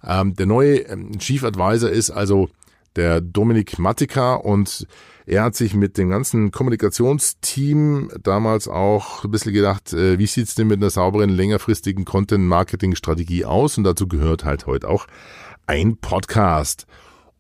Ähm, 0.02 0.34
der 0.34 0.46
neue 0.46 0.78
ähm, 0.88 1.20
Chief 1.20 1.44
Advisor 1.44 1.90
ist 1.90 2.10
also 2.10 2.48
der 2.96 3.20
Dominik 3.20 3.80
Mattika 3.80 4.36
und 4.36 4.88
er 5.26 5.44
hat 5.44 5.56
sich 5.56 5.74
mit 5.74 5.98
dem 5.98 6.08
ganzen 6.08 6.52
Kommunikationsteam 6.52 8.12
damals 8.24 8.70
auch 8.70 9.26
ein 9.26 9.32
bisschen 9.32 9.52
gedacht, 9.52 9.92
äh, 9.92 10.20
wie 10.20 10.28
sieht's 10.28 10.56
denn 10.56 10.68
mit 10.68 10.78
einer 10.78 10.90
sauberen, 10.90 11.30
längerfristigen 11.30 12.06
Content-Marketing-Strategie 12.06 13.44
aus? 13.44 13.78
Und 13.78 13.84
dazu 13.84 14.08
gehört 14.08 14.46
halt 14.46 14.68
heute 14.68 14.88
auch 14.88 15.06
ein 15.68 15.98
Podcast. 15.98 16.88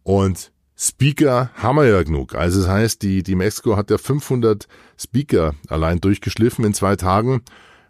Und 0.03 0.51
Speaker 0.75 1.51
haben 1.55 1.77
wir 1.77 1.85
ja 1.85 2.01
genug. 2.03 2.35
Also 2.35 2.61
das 2.61 2.69
heißt, 2.69 3.01
die, 3.01 3.23
die 3.23 3.35
Mexico 3.35 3.77
hat 3.77 3.91
ja 3.91 3.97
500 3.97 4.67
Speaker 4.97 5.53
allein 5.69 6.01
durchgeschliffen 6.01 6.65
in 6.65 6.73
zwei 6.73 6.95
Tagen 6.95 7.43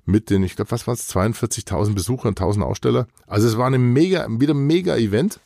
mit 0.05 0.29
den, 0.29 0.43
ich 0.43 0.55
glaube, 0.55 0.71
was 0.71 0.85
war 0.85 0.93
es, 0.93 1.09
42.000 1.13 1.93
Besucher 1.93 2.27
und 2.27 2.39
1.000 2.39 2.61
Aussteller. 2.61 3.07
Also 3.25 3.47
es 3.47 3.57
war 3.57 3.67
eine 3.67 3.79
mega, 3.79 4.27
wieder 4.29 4.53
mega 4.53 4.97
Event 4.97 5.39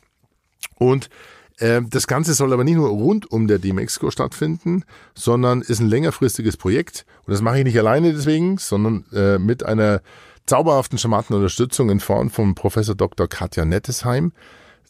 und 0.76 1.10
äh, 1.58 1.82
das 1.88 2.06
Ganze 2.06 2.34
soll 2.34 2.52
aber 2.52 2.64
nicht 2.64 2.76
nur 2.76 2.88
rund 2.88 3.30
um 3.30 3.46
der 3.46 3.58
D-Mexico 3.58 4.10
stattfinden, 4.10 4.84
sondern 5.14 5.62
ist 5.62 5.80
ein 5.80 5.88
längerfristiges 5.88 6.56
Projekt. 6.56 7.04
Und 7.24 7.32
das 7.32 7.42
mache 7.42 7.58
ich 7.58 7.64
nicht 7.64 7.78
alleine 7.78 8.12
deswegen, 8.12 8.58
sondern 8.58 9.04
äh, 9.12 9.38
mit 9.38 9.64
einer 9.64 10.02
zauberhaften, 10.46 10.98
charmanten 10.98 11.36
Unterstützung 11.36 11.90
in 11.90 12.00
Form 12.00 12.30
von 12.30 12.54
Professor 12.54 12.94
Dr. 12.94 13.28
Katja 13.28 13.64
Nettesheim. 13.64 14.32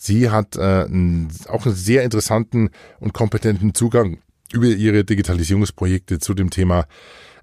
Sie 0.00 0.30
hat 0.30 0.54
äh, 0.56 0.60
einen, 0.84 1.28
auch 1.48 1.66
einen 1.66 1.74
sehr 1.74 2.04
interessanten 2.04 2.70
und 3.00 3.12
kompetenten 3.12 3.74
Zugang 3.74 4.18
über 4.52 4.66
ihre 4.66 5.04
Digitalisierungsprojekte 5.04 6.20
zu 6.20 6.34
dem 6.34 6.50
Thema, 6.50 6.86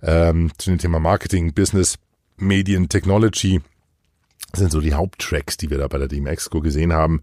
ähm, 0.01 0.51
zu 0.57 0.69
dem 0.69 0.79
Thema 0.79 0.99
Marketing, 0.99 1.53
Business, 1.53 1.97
Medien, 2.37 2.87
Technology. 2.87 3.59
Das 4.51 4.61
sind 4.61 4.71
so 4.71 4.79
die 4.79 4.93
Haupttracks, 4.93 5.57
die 5.57 5.69
wir 5.69 5.77
da 5.77 5.89
bei 5.89 5.97
der 5.97 6.07
DMEXCO 6.07 6.61
gesehen 6.61 6.93
haben. 6.93 7.21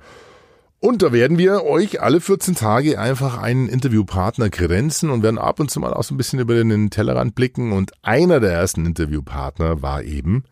Und 0.81 1.01
da 1.01 1.13
werden 1.13 1.39
wir 1.39 1.65
euch 1.65 2.03
alle 2.03 2.21
14 2.21 2.55
Tage 2.55 2.99
einfach 2.99 3.39
einen 3.39 3.71
Interviewpartner 3.71 4.51
kredenzen 4.51 5.09
und 5.09 5.23
werden 5.23 5.39
ab 5.39 5.61
und 5.61 5.71
zu 5.71 5.81
mal 5.81 5.95
auch 5.95 6.03
so 6.03 6.13
ein 6.13 6.19
bisschen 6.19 6.41
über 6.41 6.55
den 6.55 6.91
Tellerrand 6.91 7.35
blicken. 7.35 7.73
Und 7.73 7.93
einer 8.03 8.39
der 8.39 8.53
ersten 8.53 8.85
Interviewpartner 8.85 9.81
war 9.81 10.03
eben 10.03 10.45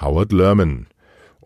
Howard 0.00 0.32
Lerman. 0.32 0.88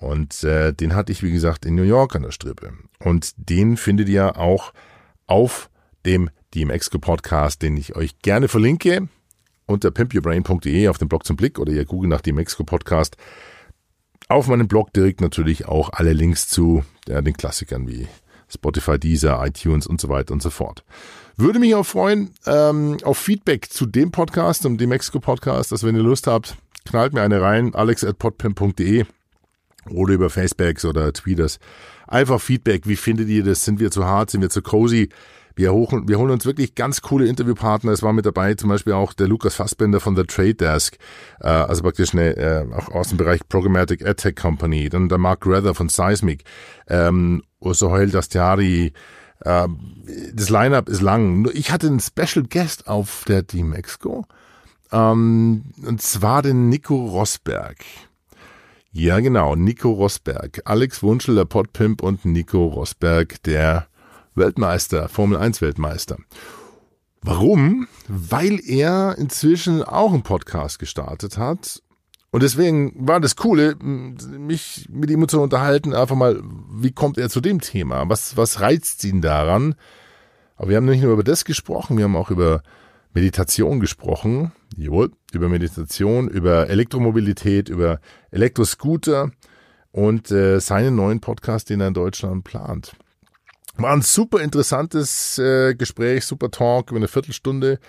Und 0.00 0.44
äh, 0.44 0.72
den 0.72 0.94
hatte 0.94 1.10
ich, 1.10 1.22
wie 1.22 1.32
gesagt, 1.32 1.64
in 1.64 1.74
New 1.74 1.82
York 1.82 2.14
an 2.14 2.22
der 2.22 2.30
Strippe. 2.30 2.72
Und 3.00 3.32
den 3.36 3.76
findet 3.76 4.08
ihr 4.08 4.36
auch 4.36 4.72
auf 5.26 5.70
dem 6.06 6.30
DMXco 6.54 6.98
Podcast, 6.98 7.62
den 7.62 7.76
ich 7.76 7.96
euch 7.96 8.18
gerne 8.20 8.48
verlinke 8.48 9.08
unter 9.66 9.90
pimpyourbrain.de 9.90 10.88
auf 10.88 10.98
dem 10.98 11.08
Blog 11.08 11.26
zum 11.26 11.36
Blick 11.36 11.58
oder 11.58 11.72
ihr 11.72 11.84
googelt 11.84 12.10
nach 12.10 12.20
DMXco 12.20 12.64
Podcast. 12.64 13.16
Auf 14.28 14.46
meinem 14.48 14.68
Blog 14.68 14.92
direkt 14.92 15.20
natürlich 15.20 15.66
auch 15.66 15.90
alle 15.92 16.12
Links 16.12 16.48
zu 16.48 16.84
ja, 17.06 17.20
den 17.20 17.36
Klassikern 17.36 17.86
wie 17.88 18.08
Spotify, 18.48 18.98
Deezer, 18.98 19.44
iTunes 19.44 19.86
und 19.86 20.00
so 20.00 20.08
weiter 20.08 20.32
und 20.32 20.42
so 20.42 20.50
fort. 20.50 20.84
Würde 21.36 21.58
mich 21.58 21.74
auch 21.74 21.84
freuen 21.84 22.30
ähm, 22.46 22.96
auf 23.02 23.18
Feedback 23.18 23.70
zu 23.70 23.84
dem 23.84 24.10
Podcast, 24.10 24.64
um 24.64 24.78
dem 24.78 24.88
Mexico 24.88 25.20
Podcast, 25.20 25.72
dass 25.72 25.84
wenn 25.84 25.96
ihr 25.96 26.02
Lust 26.02 26.26
habt, 26.26 26.56
knallt 26.84 27.12
mir 27.12 27.22
eine 27.22 27.40
rein, 27.40 27.74
alex.podpimp.de 27.74 29.04
oder 29.90 30.14
über 30.14 30.30
Facebooks 30.30 30.84
oder 30.84 31.12
Tweeters. 31.12 31.58
Einfach 32.06 32.40
Feedback. 32.40 32.86
Wie 32.86 32.96
findet 32.96 33.28
ihr 33.28 33.44
das? 33.44 33.64
Sind 33.64 33.80
wir 33.80 33.90
zu 33.90 34.04
hart? 34.04 34.30
Sind 34.30 34.40
wir 34.40 34.50
zu 34.50 34.62
cozy? 34.62 35.08
Wir, 35.58 35.72
holen, 35.72 36.06
wir 36.06 36.20
holen 36.20 36.30
uns 36.30 36.46
wirklich 36.46 36.76
ganz 36.76 37.02
coole 37.02 37.26
Interviewpartner. 37.26 37.90
Es 37.90 38.02
war 38.04 38.12
mit 38.12 38.24
dabei 38.24 38.54
zum 38.54 38.68
Beispiel 38.68 38.92
auch 38.92 39.12
der 39.12 39.26
Lukas 39.26 39.56
Fassbender 39.56 39.98
von 39.98 40.14
der 40.14 40.24
Trade 40.24 40.54
Desk, 40.54 40.96
äh, 41.40 41.48
also 41.48 41.82
praktisch 41.82 42.14
eine, 42.14 42.36
äh, 42.36 42.64
auch 42.72 42.90
aus 42.90 43.08
dem 43.08 43.18
Bereich 43.18 43.40
Programmatic 43.48 44.06
AdTech 44.06 44.36
Company. 44.36 44.88
Dann 44.88 45.08
der 45.08 45.18
Mark 45.18 45.44
Rather 45.44 45.74
von 45.74 45.88
Seismic, 45.88 46.44
ähm, 46.86 47.42
Osohel 47.58 48.08
Dastiari. 48.08 48.92
Äh, 49.40 49.68
das 50.32 50.48
Lineup 50.48 50.88
ist 50.88 51.02
lang. 51.02 51.50
Ich 51.52 51.72
hatte 51.72 51.88
einen 51.88 51.98
Special 51.98 52.46
Guest 52.48 52.86
auf 52.86 53.24
der 53.26 53.44
Team 53.44 53.72
Exco. 53.72 54.26
Ähm, 54.92 55.64
und 55.84 56.00
zwar 56.00 56.42
den 56.42 56.68
Nico 56.68 56.94
Rosberg. 56.94 57.78
Ja, 58.92 59.20
genau, 59.20 59.54
Nico 59.54 59.90
Rosberg. 59.90 60.62
Alex 60.64 61.02
Wunschel, 61.02 61.34
der 61.34 61.44
Podpimp 61.44 62.02
und 62.02 62.24
Nico 62.24 62.66
Rosberg, 62.66 63.42
der 63.42 63.86
Weltmeister, 64.34 65.10
Formel 65.10 65.36
1 65.36 65.60
Weltmeister. 65.60 66.16
Warum? 67.20 67.86
Weil 68.08 68.58
er 68.66 69.16
inzwischen 69.18 69.82
auch 69.82 70.14
einen 70.14 70.22
Podcast 70.22 70.78
gestartet 70.78 71.36
hat. 71.36 71.82
Und 72.30 72.42
deswegen 72.42 73.06
war 73.06 73.20
das 73.20 73.36
Coole, 73.36 73.76
mich 73.76 74.86
mit 74.90 75.10
ihm 75.10 75.28
zu 75.28 75.42
unterhalten, 75.42 75.92
einfach 75.92 76.16
mal, 76.16 76.42
wie 76.72 76.92
kommt 76.92 77.18
er 77.18 77.28
zu 77.28 77.42
dem 77.42 77.60
Thema? 77.60 78.08
Was, 78.08 78.38
was 78.38 78.60
reizt 78.60 79.04
ihn 79.04 79.20
daran? 79.20 79.74
Aber 80.56 80.70
wir 80.70 80.78
haben 80.78 80.86
nicht 80.86 81.02
nur 81.02 81.12
über 81.12 81.24
das 81.24 81.44
gesprochen, 81.44 81.98
wir 81.98 82.04
haben 82.04 82.16
auch 82.16 82.30
über 82.30 82.62
Meditation 83.12 83.80
gesprochen. 83.80 84.52
Jawohl, 84.78 85.10
über 85.32 85.48
Meditation, 85.48 86.28
über 86.28 86.70
Elektromobilität, 86.70 87.68
über 87.68 87.98
Elektroscooter 88.30 89.32
und 89.90 90.30
äh, 90.30 90.60
seinen 90.60 90.94
neuen 90.94 91.20
Podcast, 91.20 91.68
den 91.68 91.80
er 91.80 91.88
in 91.88 91.94
Deutschland 91.94 92.44
plant. 92.44 92.92
War 93.76 93.92
ein 93.92 94.02
super 94.02 94.40
interessantes 94.40 95.36
äh, 95.38 95.74
Gespräch, 95.74 96.24
super 96.24 96.52
Talk 96.52 96.90
über 96.90 96.98
eine 96.98 97.08
Viertelstunde. 97.08 97.80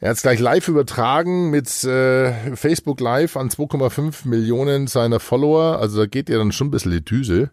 Er 0.00 0.10
hat 0.10 0.16
es 0.16 0.22
gleich 0.22 0.40
live 0.40 0.66
übertragen 0.66 1.50
mit 1.50 1.84
äh, 1.84 2.56
Facebook 2.56 2.98
Live 2.98 3.36
an 3.36 3.48
2,5 3.48 4.26
Millionen 4.26 4.88
seiner 4.88 5.20
Follower. 5.20 5.78
Also 5.78 6.00
da 6.00 6.06
geht 6.06 6.28
dir 6.28 6.38
dann 6.38 6.50
schon 6.50 6.68
ein 6.68 6.70
bisschen 6.72 6.92
die 6.92 7.04
Düse, 7.04 7.50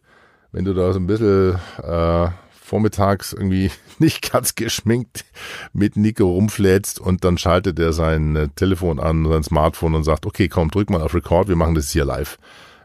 wenn 0.52 0.66
du 0.66 0.74
da 0.74 0.92
so 0.92 1.00
ein 1.00 1.08
bisschen 1.08 1.60
äh, 1.84 2.30
vormittags 2.66 3.34
irgendwie 3.34 3.72
nicht 4.00 4.32
ganz 4.32 4.56
geschminkt 4.56 5.26
mit 5.74 5.96
Nico 5.96 6.26
rumflätst 6.26 7.00
und 7.00 7.24
dann 7.24 7.38
schaltet 7.38 7.80
er 7.80 7.94
sein 7.94 8.36
äh, 8.36 8.50
Telefon 8.56 9.00
an, 9.00 9.26
sein 9.28 9.44
Smartphone 9.44 9.96
und 9.96 10.04
sagt, 10.04 10.26
okay, 10.26 10.48
komm, 10.48 10.72
drück 10.72 10.90
mal 10.90 11.02
auf 11.02 11.14
Record, 11.14 11.48
wir 11.48 11.56
machen 11.56 11.76
das 11.76 11.92
hier 11.92 12.06
live. 12.06 12.38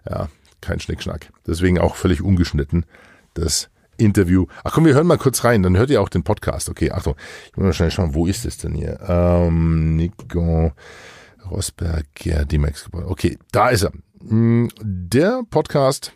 Ja, 0.09 0.29
kein 0.61 0.81
Schnickschnack. 0.81 1.33
Deswegen 1.47 1.79
auch 1.79 1.97
völlig 1.97 2.23
ungeschnitten. 2.23 2.85
Das 3.35 3.71
Interview. 3.97 4.47
Ach 4.65 4.73
komm, 4.73 4.87
wir 4.87 4.95
hören 4.95 5.07
mal 5.07 5.19
kurz 5.19 5.45
rein, 5.45 5.63
dann 5.63 5.77
hört 5.77 5.91
ihr 5.91 6.01
auch 6.01 6.09
den 6.09 6.25
Podcast. 6.25 6.69
Okay, 6.69 6.91
Achtung, 6.91 7.17
ich 7.51 7.57
muss 7.57 7.65
mal 7.65 7.73
schnell 7.73 7.91
schauen, 7.91 8.15
wo 8.15 8.27
ist 8.27 8.45
es 8.47 8.57
denn 8.59 8.75
hier? 8.75 8.99
Ähm, 9.07 9.97
Nico 9.97 10.73
Rosberg, 11.51 12.07
ja, 12.25 12.45
Mexiko. 12.51 13.03
Okay, 13.07 13.39
da 13.53 13.69
ist 13.69 13.85
er. 13.85 13.93
Hm, 14.27 14.69
der 14.81 15.43
Podcast, 15.51 16.13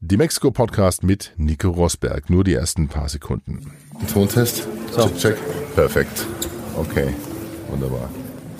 die 0.00 0.16
Mexiko 0.16 0.50
Podcast 0.50 1.02
mit 1.02 1.32
Nico 1.36 1.68
Rosberg. 1.70 2.30
Nur 2.30 2.44
die 2.44 2.54
ersten 2.54 2.88
paar 2.88 3.08
Sekunden. 3.08 3.72
Tontest? 4.12 4.66
So. 4.92 5.06
Check, 5.08 5.18
check. 5.18 5.36
Perfekt. 5.74 6.26
Okay, 6.76 7.08
wunderbar. 7.68 8.08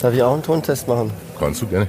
Darf 0.00 0.14
ich 0.14 0.22
auch 0.22 0.34
einen 0.34 0.42
Tontest 0.42 0.86
machen? 0.88 1.10
Kannst 1.38 1.62
du 1.62 1.66
gerne. 1.66 1.88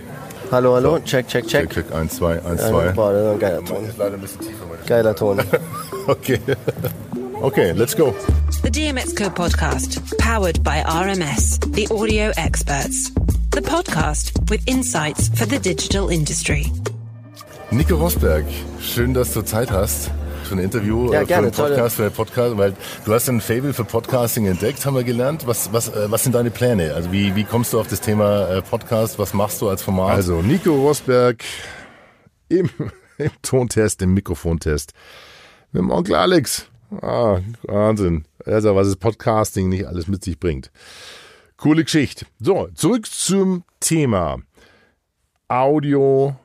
Hallo, 0.51 0.75
hallo, 0.75 0.99
check, 0.99 1.27
check, 1.27 1.47
check. 1.47 1.69
Check, 1.69 1.87
check, 1.87 1.95
1, 1.95 2.15
2, 2.15 2.43
1, 2.45 2.61
Ja, 2.61 2.69
2. 2.69 2.91
boah, 2.91 3.13
das 3.13 3.23
ist 3.23 3.31
ein 3.33 3.39
geiler 3.39 3.65
Ton. 3.65 3.89
leider 3.97 4.13
ein 4.15 4.21
bisschen 4.21 4.41
tiefer. 4.41 4.65
meine 4.69 4.83
Geiler 4.87 5.15
Ton. 5.15 5.39
Okay. 6.07 6.39
Okay, 7.43 7.73
let's 7.73 7.95
go. 7.95 8.11
The 8.63 8.71
DMXCO 8.71 9.29
podcast, 9.29 9.99
powered 10.17 10.63
by 10.63 10.81
RMS, 10.83 11.59
the 11.75 11.87
audio 11.91 12.31
experts. 12.37 13.11
The 13.51 13.61
podcast 13.61 14.31
with 14.49 14.61
insights 14.67 15.29
for 15.29 15.45
the 15.45 15.59
digital 15.59 16.09
industry. 16.09 16.71
Nico 17.71 17.95
Rosberg, 17.95 18.45
schön, 18.81 19.13
dass 19.13 19.33
du 19.33 19.41
Zeit 19.43 19.71
hast 19.71 20.11
für 20.43 20.55
ein 20.55 20.59
Interview, 20.59 21.11
Ja, 21.13 21.21
äh, 21.21 21.25
gerne, 21.25 21.53
für 21.53 21.63
einen 21.63 21.69
tolle. 21.69 21.69
Podcast, 21.69 21.95
für 21.95 22.03
einen 22.03 22.11
Podcast, 22.13 22.57
weil 22.57 22.73
du 23.05 23.13
hast 23.13 23.29
ein 23.29 23.39
Fable 23.39 23.73
für 23.73 23.85
Podcasting 23.85 24.45
entdeckt, 24.45 24.85
haben 24.85 24.95
wir 24.95 25.03
gelernt. 25.05 25.47
Was, 25.47 25.71
was, 25.71 25.87
äh, 25.87 26.11
was 26.11 26.23
sind 26.23 26.35
deine 26.35 26.51
Pläne? 26.51 26.93
Also 26.93 27.13
wie, 27.13 27.33
wie 27.35 27.45
kommst 27.45 27.71
du 27.71 27.79
auf 27.79 27.87
das 27.87 28.01
Thema 28.01 28.49
äh, 28.49 28.61
Podcast? 28.61 29.17
Was 29.19 29.33
machst 29.33 29.61
du 29.61 29.69
als 29.69 29.81
Format? 29.81 30.11
Also 30.11 30.41
Nico 30.41 30.73
Rosberg 30.73 31.43
im, 32.49 32.69
im 33.17 33.31
Tontest, 33.41 34.01
im 34.01 34.13
Mikrofontest 34.13 34.93
mit 35.71 35.81
dem 35.81 35.91
Onkel 35.91 36.15
Alex. 36.15 36.67
Ah, 37.01 37.39
Wahnsinn. 37.63 38.25
Also 38.45 38.75
was 38.75 38.87
das 38.87 38.97
Podcasting 38.97 39.69
nicht 39.69 39.85
alles 39.85 40.09
mit 40.09 40.25
sich 40.25 40.37
bringt. 40.37 40.71
Coole 41.55 41.85
Geschichte. 41.85 42.25
So, 42.41 42.67
zurück 42.73 43.05
zum 43.05 43.63
Thema. 43.79 44.39
Audio, 45.47 46.35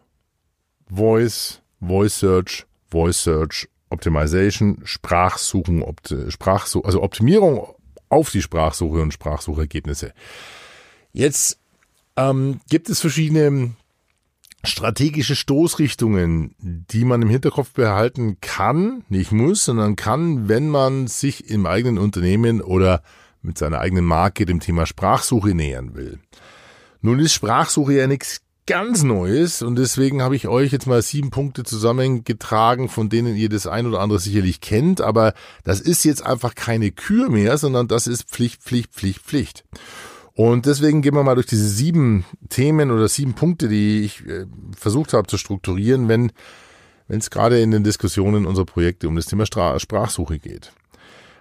Voice, 0.89 1.61
Voice 1.81 2.19
Search, 2.19 2.67
Voice 2.91 3.23
Search, 3.23 3.69
Optimization, 3.91 4.81
Sprachsuchen, 4.85 5.85
Sprachsuch, 6.29 6.85
also 6.85 7.03
Optimierung 7.03 7.75
auf 8.09 8.31
die 8.31 8.43
Sprachsuche 8.43 9.01
und 9.01 9.13
Sprachsuchergebnisse. 9.13 10.13
Jetzt 11.13 11.59
ähm, 12.17 12.61
gibt 12.69 12.89
es 12.89 13.01
verschiedene 13.01 13.73
strategische 14.65 15.37
Stoßrichtungen, 15.37 16.55
die 16.59 17.05
man 17.05 17.23
im 17.23 17.29
Hinterkopf 17.29 17.73
behalten 17.73 18.39
kann, 18.41 19.05
nicht 19.09 19.33
muss, 19.33 19.65
sondern 19.65 19.97
kann, 19.97 20.49
wenn 20.49 20.69
man 20.69 21.07
sich 21.07 21.49
im 21.49 21.67
eigenen 21.67 21.99
Unternehmen 21.99 22.61
oder 22.61 23.03
mit 23.43 23.59
seiner 23.59 23.79
eigenen 23.79 24.05
Marke 24.05 24.45
dem 24.45 24.61
Thema 24.61 24.87
Sprachsuche 24.87 25.55
nähern 25.55 25.95
will. 25.95 26.19
Nun 27.01 27.21
ist 27.21 27.35
Sprachsuche 27.35 27.95
ja 27.95 28.07
nichts 28.07 28.41
ganz 28.67 29.03
Neues 29.03 29.63
und 29.63 29.77
deswegen 29.77 30.23
habe 30.23 30.37
ich 30.37 30.49
euch 30.49 30.73
jetzt 30.73 30.87
mal 30.87 31.01
sieben 31.01 31.31
Punkte 31.31 31.63
zusammengetragen, 31.63 32.89
von 32.89 33.09
denen 33.09 33.37
ihr 33.37 33.49
das 33.49 33.67
ein 33.67 33.87
oder 33.87 34.01
andere 34.01 34.19
sicherlich 34.19 34.61
kennt, 34.61 35.01
aber 35.01 35.35
das 35.65 35.81
ist 35.81 36.05
jetzt 36.05 36.25
einfach 36.27 36.55
keine 36.55 36.91
Kür 36.91 37.31
mehr, 37.31 37.59
sondern 37.59 37.89
das 37.89 38.07
ist 38.07 38.25
Pflicht, 38.25 38.63
Pflicht, 38.63 38.93
Pflicht, 38.93 39.21
Pflicht. 39.23 39.65
Und 40.35 40.67
deswegen 40.67 41.01
gehen 41.01 41.15
wir 41.15 41.23
mal 41.23 41.37
durch 41.37 41.47
diese 41.47 41.69
sieben 41.69 42.27
Themen 42.51 42.91
oder 42.91 43.09
sieben 43.09 43.35
Punkte, 43.35 43.69
die 43.69 44.03
ich 44.03 44.27
äh, 44.27 44.45
versucht 44.77 45.15
habe 45.15 45.27
zu 45.29 45.39
strukturieren, 45.39 46.09
wenn 46.09 46.33
wenn 47.09 47.21
es 47.21 47.31
gerade 47.31 47.61
in 47.61 47.71
den 47.71 47.85
Diskussionen 47.85 48.47
unserer 48.47 48.67
Projekte 48.67 49.09
um 49.09 49.17
das 49.17 49.27
Thema 49.27 49.47
Sprachsuche 49.47 50.39
geht. 50.39 50.73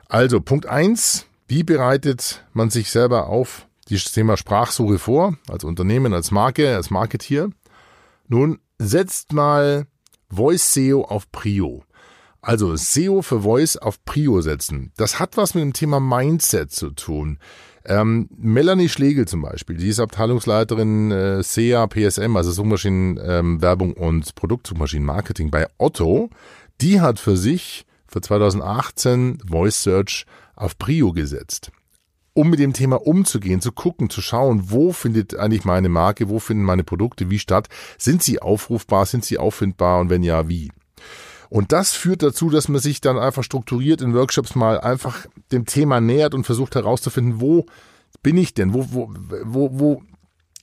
Also 0.08 0.39
Punkt 0.39 0.67
eins: 0.67 1.25
wie 1.48 1.63
bereitet 1.63 2.46
man 2.53 2.70
sich 2.70 2.89
selber 2.91 3.27
auf 3.27 3.64
das 3.89 4.12
Thema 4.12 4.36
Sprachsuche 4.38 4.98
vor, 4.98 5.38
als 5.48 5.63
Unternehmen, 5.63 6.13
als 6.13 6.32
Marke, 6.32 6.75
als 6.75 6.89
Marketier? 6.89 7.50
Nun 8.27 8.60
setzt 8.80 9.34
mal 9.34 9.86
Voice 10.30 10.74
SEO 10.74 11.04
auf 11.04 11.32
Prio. 11.32 11.84
Also 12.42 12.75
SEO 12.75 13.22
für 13.22 13.42
Voice 13.42 13.77
auf 13.77 14.04
Prio 14.04 14.42
setzen. 14.42 14.92
Das 14.98 15.20
hat 15.20 15.38
was 15.38 15.56
mit 15.56 15.63
dem 15.63 15.74
Thema 15.74 16.00
Mindset 16.00 16.72
zu 16.72 16.92
tun. 16.92 17.39
Ähm, 17.86 18.30
Melanie 18.36 18.89
Schlegel 18.89 19.27
zum 19.27 19.44
Beispiel, 19.44 19.77
die 19.77 19.89
ist 19.89 20.00
Abteilungsleiterin 20.00 21.12
äh, 21.12 21.44
SEA 21.44 21.88
PSM, 21.88 22.36
also 22.36 22.51
Suchmaschinen 22.51 23.20
ähm, 23.24 23.94
und 23.98 24.34
Produktsuchmaschinenmarketing 24.34 25.51
bei 25.51 25.68
Otto. 25.77 26.30
Die 26.82 27.01
hat 27.01 27.20
für 27.20 27.38
sich 27.38 27.86
für 28.08 28.22
2018 28.22 29.39
Voice 29.48 29.84
Search 29.84 30.25
auf 30.56 30.77
Prio 30.80 31.13
gesetzt 31.13 31.72
um 32.36 32.50
mit 32.50 32.60
dem 32.60 32.74
Thema 32.74 32.98
umzugehen, 33.08 33.62
zu 33.62 33.72
gucken, 33.72 34.10
zu 34.10 34.22
schauen, 34.22 34.70
wo 34.70 34.92
findet 34.92 35.39
eigentlich 35.39 35.63
meine 35.63 35.88
Marke, 35.88 36.27
wo 36.27 36.39
finden 36.39 36.65
meine 36.65 36.84
Produkte 36.84 37.30
wie 37.30 37.39
statt, 37.39 37.70
sind 37.98 38.22
sie 38.22 38.42
aufrufbar, 38.42 39.06
sind 39.06 39.24
sie 39.24 39.38
auffindbar? 39.38 40.01
Und 40.01 40.10
wenn 40.10 40.22
ja, 40.22 40.50
wie. 40.50 40.70
Und 41.50 41.72
das 41.72 41.94
führt 41.94 42.22
dazu, 42.22 42.50
dass 42.50 42.68
man 42.68 42.82
sich 42.82 43.00
dann 43.00 43.18
einfach 43.18 43.44
strukturiert 43.44 44.01
in 44.01 44.13
Workshops 44.13 44.54
mal 44.54 44.82
einfach 44.82 45.25
dem 45.54 45.65
Thema 45.65 46.01
nähert 46.01 46.34
und 46.34 46.44
versucht 46.44 46.75
herauszufinden, 46.75 47.39
wo 47.39 47.65
bin 48.22 48.38
ich 48.38 48.54
denn, 48.54 48.74
wo, 48.74 48.86
wo, 48.92 49.13
wo, 49.44 49.70
wo, 49.80 50.01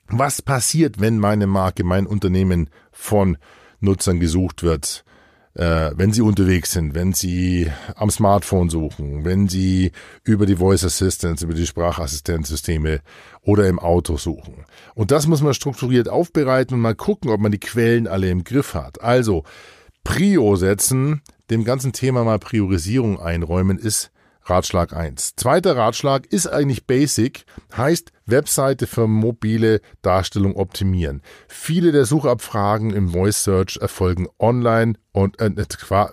was 0.09 0.43
passiert, 0.43 1.00
wenn 1.00 1.19
meine 1.19 1.47
Marke, 1.47 1.85
mein 1.85 2.07
Unternehmen 2.07 2.69
von 2.91 3.38
Nutzern 3.81 4.21
gesucht 4.21 4.62
wird 4.62 5.05
äh, 5.54 5.90
wenn 5.94 6.12
Sie 6.12 6.23
unterwegs 6.23 6.73
sind, 6.73 6.94
wenn 6.94 7.12
Sie 7.12 7.71
am 7.94 8.11
Smartphone 8.11 8.71
suchen, 8.71 9.25
wenn 9.25 9.49
Sie 9.49 9.92
über 10.25 10.47
die 10.47 10.56
Voice 10.56 10.85
Assistance, 10.85 11.44
über 11.44 11.54
die 11.54 11.66
Sprachassistenzsysteme 11.66 13.00
oder 13.42 13.68
im 13.68 13.78
Auto 13.78 14.16
suchen. 14.16 14.64
Und 14.94 15.11
das 15.11 15.26
muss 15.26 15.42
man 15.42 15.54
strukturiert 15.54 16.09
aufbereiten 16.09 16.75
und 16.75 16.80
mal 16.80 16.94
gucken, 16.94 17.30
ob 17.30 17.40
man 17.40 17.52
die 17.52 17.61
Quellen 17.61 18.06
alle 18.06 18.30
im 18.30 18.44
Griff 18.44 18.75
hat. 18.75 19.02
Also 19.02 19.44
Prio 20.04 20.56
setzen, 20.56 21.23
dem 21.50 21.64
ganzen 21.64 21.92
Thema 21.92 22.25
mal 22.25 22.38
Priorisierung 22.38 23.21
einräumen, 23.21 23.78
ist 23.78 24.12
Ratschlag 24.44 24.92
1. 24.92 25.37
Zweiter 25.37 25.76
Ratschlag 25.76 26.26
ist 26.26 26.46
eigentlich 26.46 26.87
basic, 26.87 27.44
heißt 27.76 28.12
Webseite 28.26 28.87
für 28.87 29.06
mobile 29.06 29.80
Darstellung 30.02 30.56
optimieren. 30.56 31.22
Viele 31.49 31.92
der 31.92 32.04
Suchabfragen 32.04 32.92
im 32.92 33.11
Voice 33.11 33.44
Search 33.44 33.78
erfolgen 33.80 34.26
online 34.38 34.94
und 35.12 35.40
äh, 35.40 35.52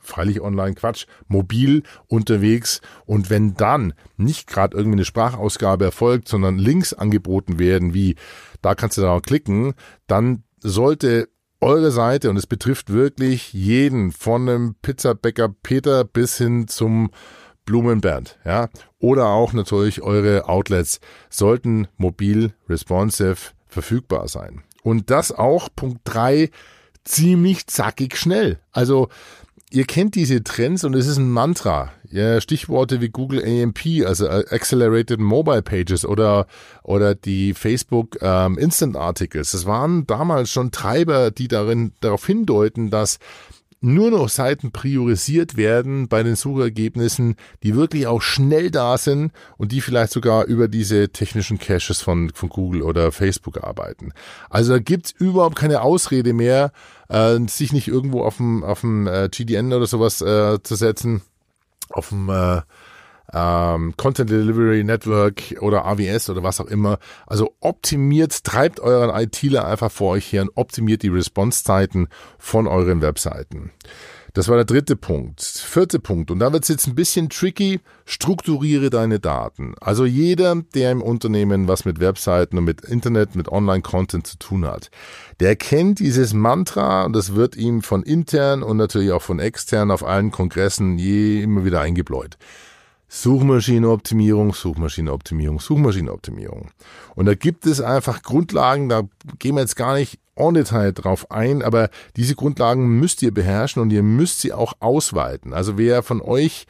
freilich 0.04 0.42
online 0.42 0.76
Quatsch, 0.76 1.06
mobil 1.28 1.84
unterwegs 2.08 2.82
und 3.06 3.30
wenn 3.30 3.56
dann 3.56 3.94
nicht 4.18 4.48
gerade 4.48 4.78
irgendwie 4.78 4.98
eine 4.98 5.06
Sprachausgabe 5.06 5.86
erfolgt, 5.86 6.28
sondern 6.28 6.58
Links 6.58 6.94
angeboten 6.94 7.58
werden, 7.60 7.94
wie 7.94 8.16
da 8.62 8.76
kannst 8.76 8.98
du 8.98 9.02
da 9.02 9.14
auch 9.14 9.22
klicken, 9.22 9.74
dann 10.08 10.44
sollte 10.62 11.30
eure 11.62 11.92
Seite 11.92 12.30
und 12.30 12.38
es 12.38 12.48
betrifft 12.48 12.92
wirklich 12.92 13.54
jeden 13.54 14.12
von 14.12 14.48
einem 14.48 14.76
Pizzabäcker 14.82 15.50
Peter 15.50 16.06
bis 16.06 16.38
hin 16.38 16.68
zum 16.68 17.12
Blumenbernd, 17.70 18.40
ja, 18.46 18.68
oder 18.98 19.28
auch 19.28 19.54
natürlich 19.54 20.02
eure 20.02 20.50
Outlets 20.50 21.00
sollten 21.30 21.88
mobil 21.98 22.54
responsive 22.68 23.38
verfügbar 23.68 24.28
sein. 24.28 24.64
Und 24.82 25.12
das 25.12 25.32
auch 25.32 25.70
Punkt 25.76 26.00
drei 26.04 26.50
ziemlich 27.04 27.68
zackig 27.68 28.18
schnell. 28.18 28.58
Also 28.72 29.10
ihr 29.70 29.86
kennt 29.86 30.16
diese 30.16 30.44
Trends 30.44 30.84
und 30.84 30.96
es 30.96 31.06
ist 31.06 31.18
ein 31.18 31.30
Mantra. 31.30 31.92
Ja, 32.10 32.42
Stichworte 32.42 33.02
wie 33.02 33.10
Google 33.10 33.44
AMP, 33.46 34.04
also 34.04 34.26
äh, 34.26 34.46
Accelerated 34.50 35.20
Mobile 35.20 35.62
Pages 35.62 36.06
oder, 36.06 36.48
oder 36.82 37.14
die 37.14 37.54
Facebook 37.54 38.18
ähm, 38.22 38.58
Instant 38.58 38.98
Articles. 38.98 39.52
Das 39.52 39.68
waren 39.68 40.08
damals 40.08 40.50
schon 40.50 40.72
Treiber, 40.72 41.30
die 41.30 41.48
darin 41.48 41.92
darauf 42.00 42.26
hindeuten, 42.26 42.90
dass 42.90 43.20
nur 43.82 44.12
noch 44.12 44.30
Seiten 44.30 44.72
priorisiert 44.72 45.56
werden 45.56 46.08
bei 46.08 46.24
den 46.24 46.36
Suchergebnissen, 46.36 47.36
die 47.64 47.76
wirklich 47.76 48.08
auch 48.08 48.22
schnell 48.22 48.72
da 48.72 48.98
sind 48.98 49.32
und 49.58 49.72
die 49.72 49.82
vielleicht 49.82 50.12
sogar 50.12 50.46
über 50.46 50.68
diese 50.68 51.10
technischen 51.10 51.60
Caches 51.60 52.02
von, 52.02 52.32
von 52.34 52.50
Google 52.50 52.82
oder 52.82 53.12
Facebook 53.12 53.64
arbeiten. 53.64 54.12
Also 54.50 54.74
da 54.74 54.80
gibt's 54.80 55.12
überhaupt 55.12 55.56
keine 55.56 55.82
Ausrede 55.82 56.34
mehr, 56.34 56.72
äh, 57.08 57.40
sich 57.48 57.72
nicht 57.72 57.88
irgendwo 57.88 58.24
auf 58.24 58.38
dem, 58.38 58.64
auf 58.64 58.82
dem 58.82 59.08
äh, 59.08 59.30
GDN 59.30 59.72
oder 59.72 59.88
sowas 59.88 60.22
äh, 60.22 60.62
zu 60.62 60.76
setzen, 60.76 61.22
auf 61.90 62.10
dem 62.10 62.30
äh, 62.30 62.62
ähm, 63.34 63.94
Content 63.98 64.30
Delivery 64.30 64.84
Network 64.84 65.56
oder 65.62 65.86
AWS 65.86 66.30
oder 66.30 66.44
was 66.44 66.60
auch 66.60 66.68
immer. 66.68 67.00
Also 67.28 67.56
optimiert, 67.60 68.44
treibt 68.44 68.80
euren 68.80 69.10
ITler 69.10 69.66
einfach 69.66 69.92
vor 69.92 70.12
euch 70.12 70.32
her 70.32 70.44
und 70.44 70.52
optimiert 70.56 71.04
die 71.04 71.10
Response-Zeiten 71.10 72.08
von 72.38 72.68
euren 72.68 73.02
Webseiten. 73.02 73.72
Das 74.34 74.48
war 74.48 74.58
der 74.58 74.66
dritte 74.66 74.96
Punkt. 74.96 75.42
Vierte 75.42 76.00
Punkt, 76.00 76.30
und 76.30 76.40
da 76.40 76.54
wird 76.54 76.64
es 76.64 76.70
jetzt 76.70 76.88
ein 76.88 76.94
bisschen 76.94 77.30
tricky, 77.30 77.80
strukturiere 78.06 78.90
deine 78.90 79.20
Daten. 79.20 79.74
Also 79.82 80.06
jeder, 80.06 80.56
der 80.76 80.92
im 80.92 81.02
Unternehmen 81.02 81.68
was 81.68 81.84
mit 81.86 82.00
Webseiten 82.00 82.58
und 82.58 82.64
mit 82.64 82.82
Internet, 82.82 83.36
mit 83.36 83.50
Online-Content 83.50 84.28
zu 84.28 84.38
tun 84.38 84.66
hat, 84.66 84.92
der 85.40 85.56
kennt 85.56 86.00
dieses 86.00 86.34
Mantra 86.34 87.06
und 87.06 87.14
das 87.16 87.34
wird 87.34 87.56
ihm 87.56 87.82
von 87.82 88.04
intern 88.04 88.62
und 88.62 88.78
natürlich 88.78 89.12
auch 89.12 89.24
von 89.24 89.40
extern 89.40 89.90
auf 89.90 90.06
allen 90.06 90.32
Kongressen 90.32 91.00
je 91.00 91.42
immer 91.42 91.66
wieder 91.66 91.82
eingebläut. 91.82 92.38
Suchmaschinenoptimierung, 93.10 94.54
Suchmaschinenoptimierung, 94.54 95.60
Suchmaschinenoptimierung. 95.60 96.70
Und 97.16 97.26
da 97.26 97.34
gibt 97.34 97.66
es 97.66 97.82
einfach 97.82 98.22
Grundlagen, 98.22 98.88
da 98.88 99.02
gehen 99.40 99.56
wir 99.56 99.62
jetzt 99.62 99.76
gar 99.76 99.96
nicht 99.96 100.20
en 100.36 100.54
Detail 100.54 100.94
drauf 100.94 101.32
ein, 101.32 101.64
aber 101.64 101.90
diese 102.16 102.36
Grundlagen 102.36 103.00
müsst 103.00 103.22
ihr 103.22 103.34
beherrschen 103.34 103.82
und 103.82 103.92
ihr 103.92 104.04
müsst 104.04 104.40
sie 104.40 104.54
auch 104.54 104.74
ausweiten. 104.80 105.54
Also 105.54 105.78
wer 105.78 106.04
von 106.04 106.22
euch 106.22 106.66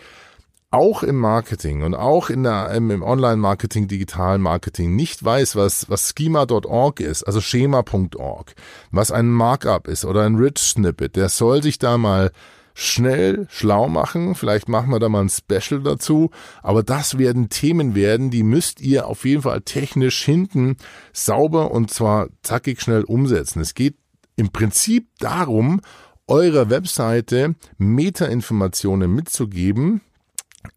auch 0.72 1.04
im 1.04 1.18
Marketing 1.18 1.84
und 1.84 1.96
auch 1.96 2.30
in 2.30 2.44
der, 2.44 2.72
im 2.72 3.02
Online-Marketing, 3.02 3.88
digitalen 3.88 4.42
Marketing 4.42 4.96
nicht 4.96 5.24
weiß, 5.24 5.56
was, 5.56 5.90
was 5.90 6.14
schema.org 6.16 7.00
ist, 7.00 7.24
also 7.24 7.42
schema.org, 7.42 8.56
was 8.92 9.12
ein 9.12 9.30
Markup 9.30 9.88
ist 9.88 10.06
oder 10.06 10.24
ein 10.24 10.36
Rich 10.36 10.60
Snippet, 10.60 11.16
der 11.16 11.30
soll 11.30 11.64
sich 11.64 11.80
da 11.80 11.98
mal 11.98 12.32
schnell 12.74 13.48
schlau 13.50 13.88
machen. 13.88 14.36
Vielleicht 14.36 14.70
machen 14.70 14.90
wir 14.92 15.00
da 15.00 15.10
mal 15.10 15.22
ein 15.22 15.30
Special 15.30 15.82
dazu. 15.82 16.32
Aber 16.62 16.84
das 16.84 17.18
werden 17.18 17.50
Themen 17.50 17.96
werden, 17.96 18.30
die 18.32 18.44
müsst 18.44 18.82
ihr 18.82 19.08
auf 19.08 19.26
jeden 19.26 19.42
Fall 19.42 19.62
technisch 19.62 20.24
hinten 20.24 20.78
sauber 21.14 21.72
und 21.72 21.92
zwar 21.92 22.30
zackig 22.42 22.82
schnell 22.82 23.04
umsetzen. 23.04 23.62
Es 23.62 23.74
geht 23.74 23.96
im 24.36 24.52
Prinzip 24.52 25.08
darum, 25.20 25.82
eurer 26.28 26.70
Webseite 26.70 27.56
Metainformationen 27.78 29.14
mitzugeben 29.14 30.02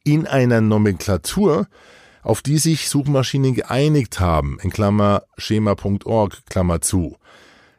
in 0.02 0.26
einer 0.26 0.60
Nomenklatur, 0.60 1.66
auf 2.22 2.40
die 2.40 2.58
sich 2.58 2.88
Suchmaschinen 2.88 3.54
geeinigt 3.54 4.20
haben, 4.20 4.58
in 4.62 4.70
Klammer 4.70 5.24
schema.org, 5.36 6.46
Klammer 6.46 6.80
zu. 6.80 7.16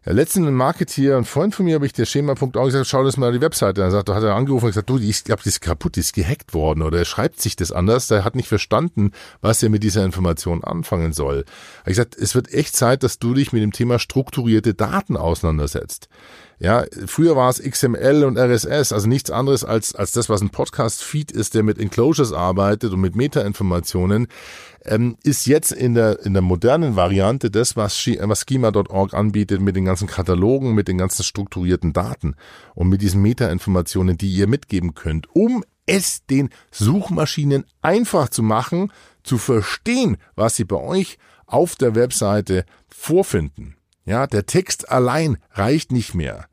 Ja, 0.05 0.11
letztens 0.11 0.47
ein 0.47 0.53
Marketeer, 0.53 1.15
ein 1.15 1.23
Freund 1.23 1.55
von 1.55 1.65
mir, 1.65 1.75
habe 1.75 1.85
ich 1.85 1.93
der 1.93 2.05
Schema.org 2.05 2.51
gesagt, 2.51 2.87
schau 2.87 3.05
das 3.05 3.15
mal 3.15 3.31
die 3.31 3.39
Webseite. 3.39 3.79
Dann 3.79 3.91
sagt, 3.91 4.09
hat 4.09 4.21
er 4.21 4.35
angerufen 4.35 4.65
und 4.65 4.71
gesagt, 4.71 4.89
du, 4.89 4.97
ich 4.97 5.23
glaube, 5.23 5.43
die 5.43 5.49
ist 5.49 5.61
kaputt, 5.61 5.95
die 5.95 6.01
ist 6.01 6.13
gehackt 6.13 6.53
worden 6.53 6.81
oder 6.81 6.97
er 6.97 7.05
schreibt 7.05 7.39
sich 7.39 7.55
das 7.55 7.71
anders. 7.71 8.07
Der 8.07 8.25
hat 8.25 8.35
nicht 8.35 8.49
verstanden, 8.49 9.11
was 9.39 9.63
er 9.63 9.69
mit 9.69 9.81
dieser 9.81 10.03
Information 10.03 10.61
anfangen 10.61 11.13
soll. 11.13 11.45
Ich 11.85 11.91
gesagt, 11.91 12.17
es 12.17 12.35
wird 12.35 12.53
echt 12.53 12.75
Zeit, 12.75 13.03
dass 13.03 13.17
du 13.17 13.33
dich 13.33 13.53
mit 13.53 13.63
dem 13.63 13.71
Thema 13.71 13.97
strukturierte 13.97 14.73
Daten 14.73 15.15
auseinandersetzt. 15.15 16.09
Ja, 16.59 16.85
früher 17.07 17.35
war 17.35 17.49
es 17.49 17.61
XML 17.61 18.23
und 18.23 18.37
RSS, 18.37 18.93
also 18.93 19.07
nichts 19.07 19.31
anderes 19.31 19.65
als, 19.65 19.95
als 19.95 20.11
das, 20.11 20.29
was 20.29 20.41
ein 20.41 20.49
Podcast-Feed 20.49 21.31
ist, 21.31 21.55
der 21.55 21.63
mit 21.63 21.77
Enclosures 21.77 22.31
arbeitet 22.31 22.93
und 22.93 23.01
mit 23.01 23.15
Meta-Informationen, 23.15 24.27
ähm, 24.85 25.17
ist 25.23 25.45
jetzt 25.45 25.71
in 25.71 25.95
der, 25.95 26.25
in 26.25 26.33
der 26.33 26.41
modernen 26.41 26.95
Variante 26.95 27.49
das, 27.49 27.75
was, 27.75 28.07
was 28.19 28.45
Schema.org 28.47 29.13
anbietet 29.13 29.61
mit 29.61 29.75
den 29.75 29.85
ganzen 29.85 30.07
Katalogen, 30.07 30.73
mit 30.73 30.87
den 30.87 30.97
ganzen 30.97 31.23
strukturierten 31.23 31.93
Daten 31.93 32.35
und 32.75 32.89
mit 32.89 33.01
diesen 33.01 33.21
Meta-Informationen, 33.21 34.17
die 34.17 34.31
ihr 34.31 34.47
mitgeben 34.47 34.93
könnt, 34.93 35.27
um 35.35 35.63
es 35.85 36.25
den 36.25 36.49
Suchmaschinen 36.71 37.65
einfach 37.81 38.29
zu 38.29 38.43
machen, 38.43 38.91
zu 39.23 39.37
verstehen, 39.37 40.17
was 40.35 40.55
sie 40.55 40.65
bei 40.65 40.77
euch 40.77 41.17
auf 41.45 41.75
der 41.75 41.95
Webseite 41.95 42.65
vorfinden. 42.87 43.75
Ja, 44.05 44.27
der 44.27 44.45
Text 44.45 44.89
allein 44.89 45.37
reicht 45.53 45.91
nicht 45.91 46.13
mehr. 46.13 46.45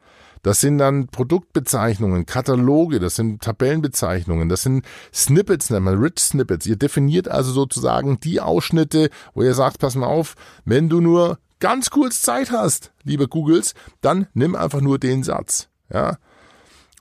Das 0.42 0.60
sind 0.60 0.78
dann 0.78 1.08
Produktbezeichnungen, 1.08 2.24
Kataloge, 2.24 2.98
das 2.98 3.14
sind 3.16 3.42
Tabellenbezeichnungen, 3.42 4.48
das 4.48 4.62
sind 4.62 4.86
Snippets, 5.12 5.68
nennt 5.68 5.84
man 5.84 5.98
Rich 5.98 6.18
Snippets. 6.20 6.64
Ihr 6.66 6.76
definiert 6.76 7.28
also 7.28 7.52
sozusagen 7.52 8.20
die 8.20 8.40
Ausschnitte, 8.40 9.10
wo 9.34 9.42
ihr 9.42 9.54
sagt, 9.54 9.80
pass 9.80 9.96
mal 9.96 10.06
auf, 10.06 10.36
wenn 10.64 10.88
du 10.88 11.00
nur 11.00 11.38
ganz 11.58 11.90
kurz 11.90 12.22
Zeit 12.22 12.52
hast, 12.52 12.92
liebe 13.04 13.28
Googles, 13.28 13.74
dann 14.00 14.28
nimm 14.32 14.56
einfach 14.56 14.80
nur 14.80 14.98
den 14.98 15.22
Satz. 15.22 15.68
Ja, 15.92 16.16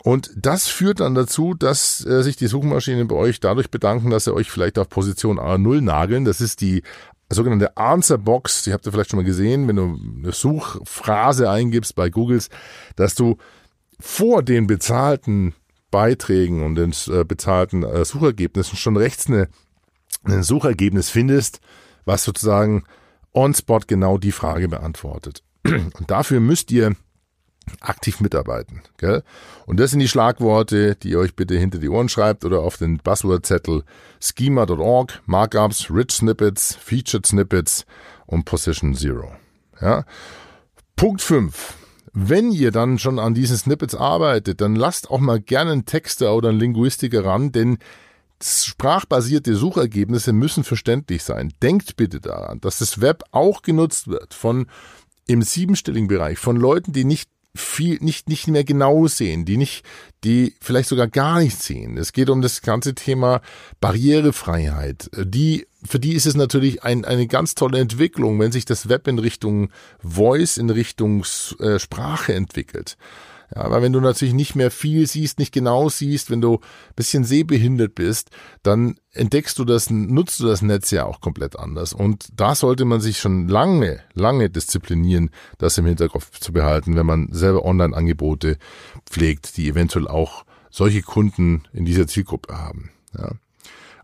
Und 0.04 0.32
das 0.36 0.68
führt 0.68 1.00
dann 1.00 1.16
dazu, 1.16 1.54
dass 1.54 2.06
äh, 2.06 2.24
sich 2.24 2.36
die 2.36 2.48
Suchmaschinen 2.48 3.08
bei 3.08 3.16
euch 3.16 3.40
dadurch 3.40 3.72
bedanken, 3.72 4.10
dass 4.10 4.26
sie 4.26 4.34
euch 4.34 4.52
vielleicht 4.52 4.78
auf 4.80 4.90
Position 4.90 5.40
A0 5.40 5.80
nageln. 5.80 6.26
Das 6.26 6.42
ist 6.42 6.60
die 6.60 6.84
sogenannte 7.30 7.78
Answer 7.78 8.18
Box. 8.18 8.64
Die 8.64 8.74
habt 8.74 8.86
ihr 8.86 8.92
vielleicht 8.92 9.12
schon 9.12 9.20
mal 9.20 9.26
gesehen, 9.26 9.68
wenn 9.68 9.76
du 9.76 10.00
eine 10.18 10.32
Suchphrase 10.32 11.50
eingibst 11.50 11.96
bei 11.96 12.10
Googles, 12.10 12.50
dass 12.96 13.16
du 13.16 13.38
vor 14.00 14.44
den 14.44 14.68
bezahlten 14.68 15.54
Beiträgen 15.92 16.64
und 16.64 16.76
den 16.76 16.94
äh, 17.08 17.24
bezahlten 17.24 17.84
äh, 17.84 18.06
Suchergebnissen 18.06 18.78
schon 18.78 18.98
rechts 18.98 19.28
eine, 19.28 19.48
ein 20.24 20.44
Suchergebnis 20.44 21.10
findest, 21.10 21.60
was 22.06 22.24
sozusagen 22.24 22.84
on 23.34 23.54
spot 23.54 23.82
genau 23.88 24.18
die 24.18 24.32
Frage 24.32 24.68
beantwortet. 24.68 25.44
Und 25.64 26.06
dafür 26.08 26.40
müsst 26.40 26.72
ihr 26.72 26.96
aktiv 27.82 28.20
mitarbeiten. 28.20 28.82
Gell? 28.98 29.24
Und 29.66 29.80
das 29.80 29.92
sind 29.92 30.00
die 30.00 30.08
Schlagworte, 30.08 30.96
die 30.96 31.12
ihr 31.12 31.20
euch 31.20 31.36
bitte 31.36 31.58
hinter 31.58 31.80
die 31.80 31.90
Ohren 31.90 32.10
schreibt 32.10 32.46
oder 32.46 32.60
auf 32.60 32.78
den 32.78 32.98
Buzzword-Zettel 32.98 33.84
schema.org, 34.20 35.22
Markups, 35.26 35.90
Rich 35.90 36.12
Snippets, 36.12 36.76
Featured 36.76 37.26
Snippets 37.26 37.86
und 38.26 38.46
Position 38.46 38.96
Zero. 38.96 39.32
Ja? 39.82 40.06
Punkt 40.96 41.22
5. 41.22 41.76
Wenn 42.14 42.52
ihr 42.52 42.72
dann 42.72 43.00
schon 43.00 43.20
an 43.20 43.34
diesen 43.34 43.58
Snippets 43.58 43.96
arbeitet, 43.96 44.62
dann 44.62 44.76
lasst 44.76 45.10
auch 45.10 45.20
mal 45.20 45.40
gerne 45.40 45.72
einen 45.72 45.86
Texter 45.86 46.36
oder 46.36 46.50
einen 46.50 46.60
Linguistiker 46.60 47.24
ran, 47.24 47.52
denn 47.52 47.78
sprachbasierte 48.42 49.56
Suchergebnisse 49.56 50.34
müssen 50.34 50.64
verständlich 50.64 51.24
sein. 51.24 51.54
Denkt 51.62 51.98
bitte 51.98 52.20
daran, 52.20 52.62
dass 52.62 52.80
das 52.80 53.02
Web 53.02 53.24
auch 53.32 53.62
genutzt 53.62 54.08
wird 54.08 54.34
von 54.34 54.68
im 55.28 55.42
siebenstelligen 55.42 56.08
Bereich 56.08 56.40
von 56.40 56.56
Leuten, 56.56 56.94
die 56.94 57.06
nicht 57.06 57.30
viel 57.60 57.98
nicht 58.02 58.30
nicht 58.30 58.48
mehr 58.48 58.64
genau 58.64 59.08
sehen, 59.08 59.46
die 59.46 59.58
nicht, 59.58 59.84
die 60.24 60.56
vielleicht 60.62 60.90
sogar 60.90 61.08
gar 61.08 61.40
nicht 61.40 61.62
sehen. 61.62 61.98
Es 61.98 62.14
geht 62.14 62.30
um 62.30 62.42
das 62.42 62.62
ganze 62.62 62.96
Thema 62.96 63.42
Barrierefreiheit. 63.80 65.10
Die 65.16 65.68
für 65.84 66.00
die 66.00 66.14
ist 66.14 66.26
es 66.26 66.36
natürlich 66.36 66.84
ein, 66.84 67.06
eine 67.06 67.28
ganz 67.28 67.56
tolle 67.56 67.80
Entwicklung, 67.80 68.40
wenn 68.40 68.52
sich 68.52 68.66
das 68.66 68.90
Web 68.90 69.08
in 69.08 69.20
Richtung 69.20 69.70
Voice, 70.00 70.58
in 70.58 70.70
Richtung 70.70 71.24
äh, 71.60 71.80
Sprache 71.80 72.34
entwickelt. 72.34 72.98
Ja, 73.56 73.62
aber 73.64 73.82
wenn 73.82 73.94
du 73.94 74.00
natürlich 74.00 74.34
nicht 74.34 74.56
mehr 74.56 74.70
viel 74.70 75.08
siehst, 75.08 75.40
nicht 75.40 75.52
genau 75.52 75.90
siehst, 75.90 76.30
wenn 76.30 76.42
du 76.42 76.60
bisschen 76.96 77.24
sehbehindert 77.24 77.96
bist, 77.96 78.30
dann 78.62 79.00
entdeckst 79.12 79.58
du 79.58 79.66
das, 79.66 79.90
nutzt 79.90 80.40
du 80.40 80.46
das 80.46 80.62
Netz 80.62 80.92
ja 80.92 81.06
auch 81.06 81.20
komplett 81.20 81.58
anders. 81.58 81.94
Und 81.94 82.28
da 82.36 82.54
sollte 82.54 82.86
man 82.86 83.02
sich 83.02 83.20
schon 83.20 83.48
lange, 83.48 84.02
lange 84.14 84.50
disziplinieren, 84.50 85.32
das 85.58 85.78
im 85.80 85.86
Hinterkopf 85.86 86.40
zu 86.40 86.54
behalten, 86.54 86.96
wenn 86.96 87.08
man 87.08 87.30
selber 87.32 87.66
Online-Angebote 87.66 88.58
pflegt, 89.10 89.58
die 89.58 89.68
eventuell 89.68 90.08
auch 90.08 90.46
solche 90.70 91.02
Kunden 91.02 91.64
in 91.74 91.86
dieser 91.86 92.06
Zielgruppe 92.06 92.56
haben. 92.56 92.92
Ja. 93.18 93.32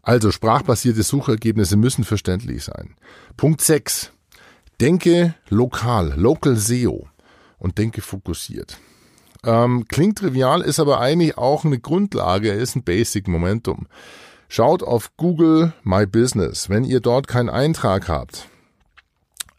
Also 0.02 0.32
sprachbasierte 0.32 1.04
Suchergebnisse 1.04 1.78
müssen 1.78 2.04
verständlich 2.04 2.64
sein. 2.64 2.96
Punkt 3.38 3.62
6. 3.62 4.12
Denke 4.82 5.36
lokal, 5.50 6.14
local 6.16 6.56
SEO 6.58 7.08
und 7.58 7.78
denke 7.78 8.02
fokussiert. 8.02 8.78
Ähm, 9.46 9.86
klingt 9.88 10.18
trivial, 10.18 10.62
ist 10.62 10.80
aber 10.80 11.00
eigentlich 11.00 11.38
auch 11.38 11.64
eine 11.66 11.80
Grundlage, 11.80 12.52
ist 12.52 12.76
ein 12.76 12.84
Basic 12.84 13.28
Momentum. 13.28 13.88
Schaut 14.48 14.84
auf 14.84 15.16
Google 15.18 15.74
My 15.84 16.06
Business. 16.06 16.70
Wenn 16.70 16.84
ihr 16.84 17.00
dort 17.00 17.28
keinen 17.28 17.50
Eintrag 17.50 18.08
habt, 18.08 18.48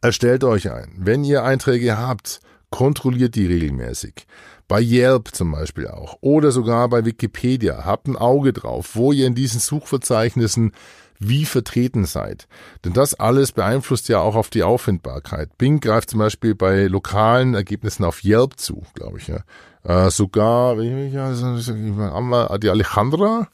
erstellt 0.00 0.44
euch 0.44 0.70
einen. 0.70 0.94
Wenn 0.98 1.24
ihr 1.24 1.44
Einträge 1.44 1.98
habt, 1.98 2.40
kontrolliert 2.70 3.34
die 3.34 3.46
regelmäßig. 3.46 4.26
Bei 4.68 4.80
Yelp 4.80 5.28
zum 5.32 5.52
Beispiel 5.52 5.86
auch. 5.86 6.18
Oder 6.20 6.50
sogar 6.50 6.88
bei 6.88 7.04
Wikipedia. 7.04 7.84
Habt 7.84 8.08
ein 8.08 8.16
Auge 8.16 8.52
drauf, 8.52 8.90
wo 8.94 9.12
ihr 9.12 9.26
in 9.26 9.34
diesen 9.34 9.60
Suchverzeichnissen 9.60 10.72
wie 11.18 11.44
vertreten 11.44 12.04
seid. 12.04 12.46
Denn 12.84 12.92
das 12.92 13.14
alles 13.14 13.52
beeinflusst 13.52 14.08
ja 14.08 14.20
auch 14.20 14.34
auf 14.34 14.50
die 14.50 14.62
Auffindbarkeit. 14.62 15.56
Bing 15.56 15.80
greift 15.80 16.10
zum 16.10 16.18
Beispiel 16.18 16.54
bei 16.54 16.86
lokalen 16.86 17.54
Ergebnissen 17.54 18.04
auf 18.04 18.24
Yelp 18.24 18.58
zu, 18.58 18.82
glaube 18.94 19.18
ich. 19.18 19.28
Ja. 19.28 19.40
Äh, 19.86 20.10
sogar, 20.10 20.76
die 20.76 21.16
Alejandra, 22.68 23.48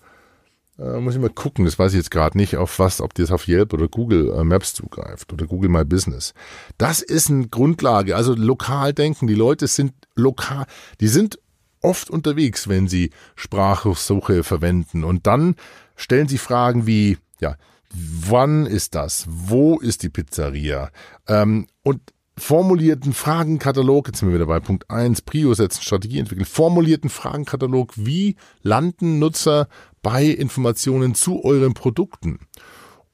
äh, 0.79 0.99
muss 0.99 1.15
ich 1.15 1.21
mal 1.21 1.29
gucken, 1.29 1.67
das 1.67 1.79
weiß 1.79 1.93
ich 1.93 1.99
jetzt 1.99 2.11
gerade 2.11 2.39
nicht, 2.39 2.57
auf 2.57 2.79
was, 2.79 3.03
ob 3.03 3.13
das 3.13 3.31
auf 3.31 3.47
Yelp 3.47 3.75
oder 3.75 3.87
Google 3.87 4.33
äh, 4.33 4.43
Maps 4.43 4.73
zugreift 4.73 5.31
oder 5.33 5.47
Google 5.47 5.69
My 5.69 5.85
Business. 5.85 6.33
Das 6.79 7.03
ist 7.03 7.29
eine 7.29 7.49
Grundlage, 7.49 8.17
also 8.17 8.35
lokal 8.35 8.95
denken. 8.95 9.27
Die 9.27 9.35
Leute 9.35 9.67
sind 9.67 9.93
lokal, 10.15 10.65
die 11.01 11.09
sind 11.09 11.39
oft 11.83 12.09
unterwegs, 12.09 12.67
wenn 12.67 12.89
sie 12.89 13.11
Sprachsuche 13.37 14.43
verwenden 14.43 15.05
und 15.05 15.27
dann 15.27 15.57
stellen 15.97 16.29
sie 16.29 16.39
Fragen 16.39 16.87
wie, 16.87 17.19
ja, 17.41 17.57
wann 17.93 18.65
ist 18.65 18.95
das? 18.95 19.27
Wo 19.29 19.79
ist 19.79 20.03
die 20.03 20.09
Pizzeria? 20.09 20.91
Ähm, 21.29 21.67
und 21.83 22.01
formulierten 22.39 23.13
Fragenkatalog, 23.13 24.09
jetzt 24.09 24.19
sind 24.19 24.29
wir 24.29 24.35
wieder 24.35 24.47
bei 24.47 24.61
Punkt 24.61 24.91
1, 24.91 25.23
Prio 25.23 25.55
setzen, 25.55 25.83
Strategie 25.83 26.19
entwickeln, 26.19 26.47
formulierten 26.47 27.11
Fragenkatalog, 27.11 27.93
wie 27.97 28.37
landen 28.63 29.19
Nutzer 29.19 29.69
bei 30.03 30.25
Informationen 30.25 31.15
zu 31.15 31.45
euren 31.45 31.75
Produkten? 31.75 32.41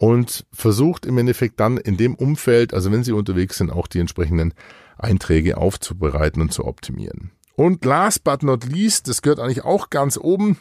Und 0.00 0.46
versucht 0.52 1.06
im 1.06 1.18
Endeffekt 1.18 1.58
dann 1.58 1.76
in 1.76 1.96
dem 1.96 2.14
Umfeld, 2.14 2.72
also 2.72 2.92
wenn 2.92 3.02
Sie 3.02 3.10
unterwegs 3.10 3.58
sind, 3.58 3.72
auch 3.72 3.88
die 3.88 3.98
entsprechenden 3.98 4.54
Einträge 4.96 5.56
aufzubereiten 5.56 6.40
und 6.40 6.52
zu 6.52 6.64
optimieren. 6.64 7.32
Und 7.56 7.84
last 7.84 8.22
but 8.22 8.44
not 8.44 8.64
least, 8.64 9.08
das 9.08 9.22
gehört 9.22 9.40
eigentlich 9.40 9.64
auch 9.64 9.90
ganz 9.90 10.16
oben, 10.16 10.58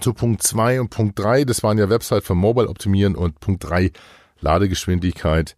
zu 0.00 0.14
Punkt 0.14 0.42
2 0.42 0.80
und 0.80 0.90
Punkt 0.90 1.18
3. 1.18 1.44
Das 1.44 1.62
waren 1.62 1.78
ja 1.78 1.90
Website 1.90 2.24
für 2.24 2.36
Mobile 2.36 2.68
optimieren 2.68 3.16
und 3.16 3.40
Punkt 3.40 3.64
3 3.64 3.90
Ladegeschwindigkeit. 4.40 5.56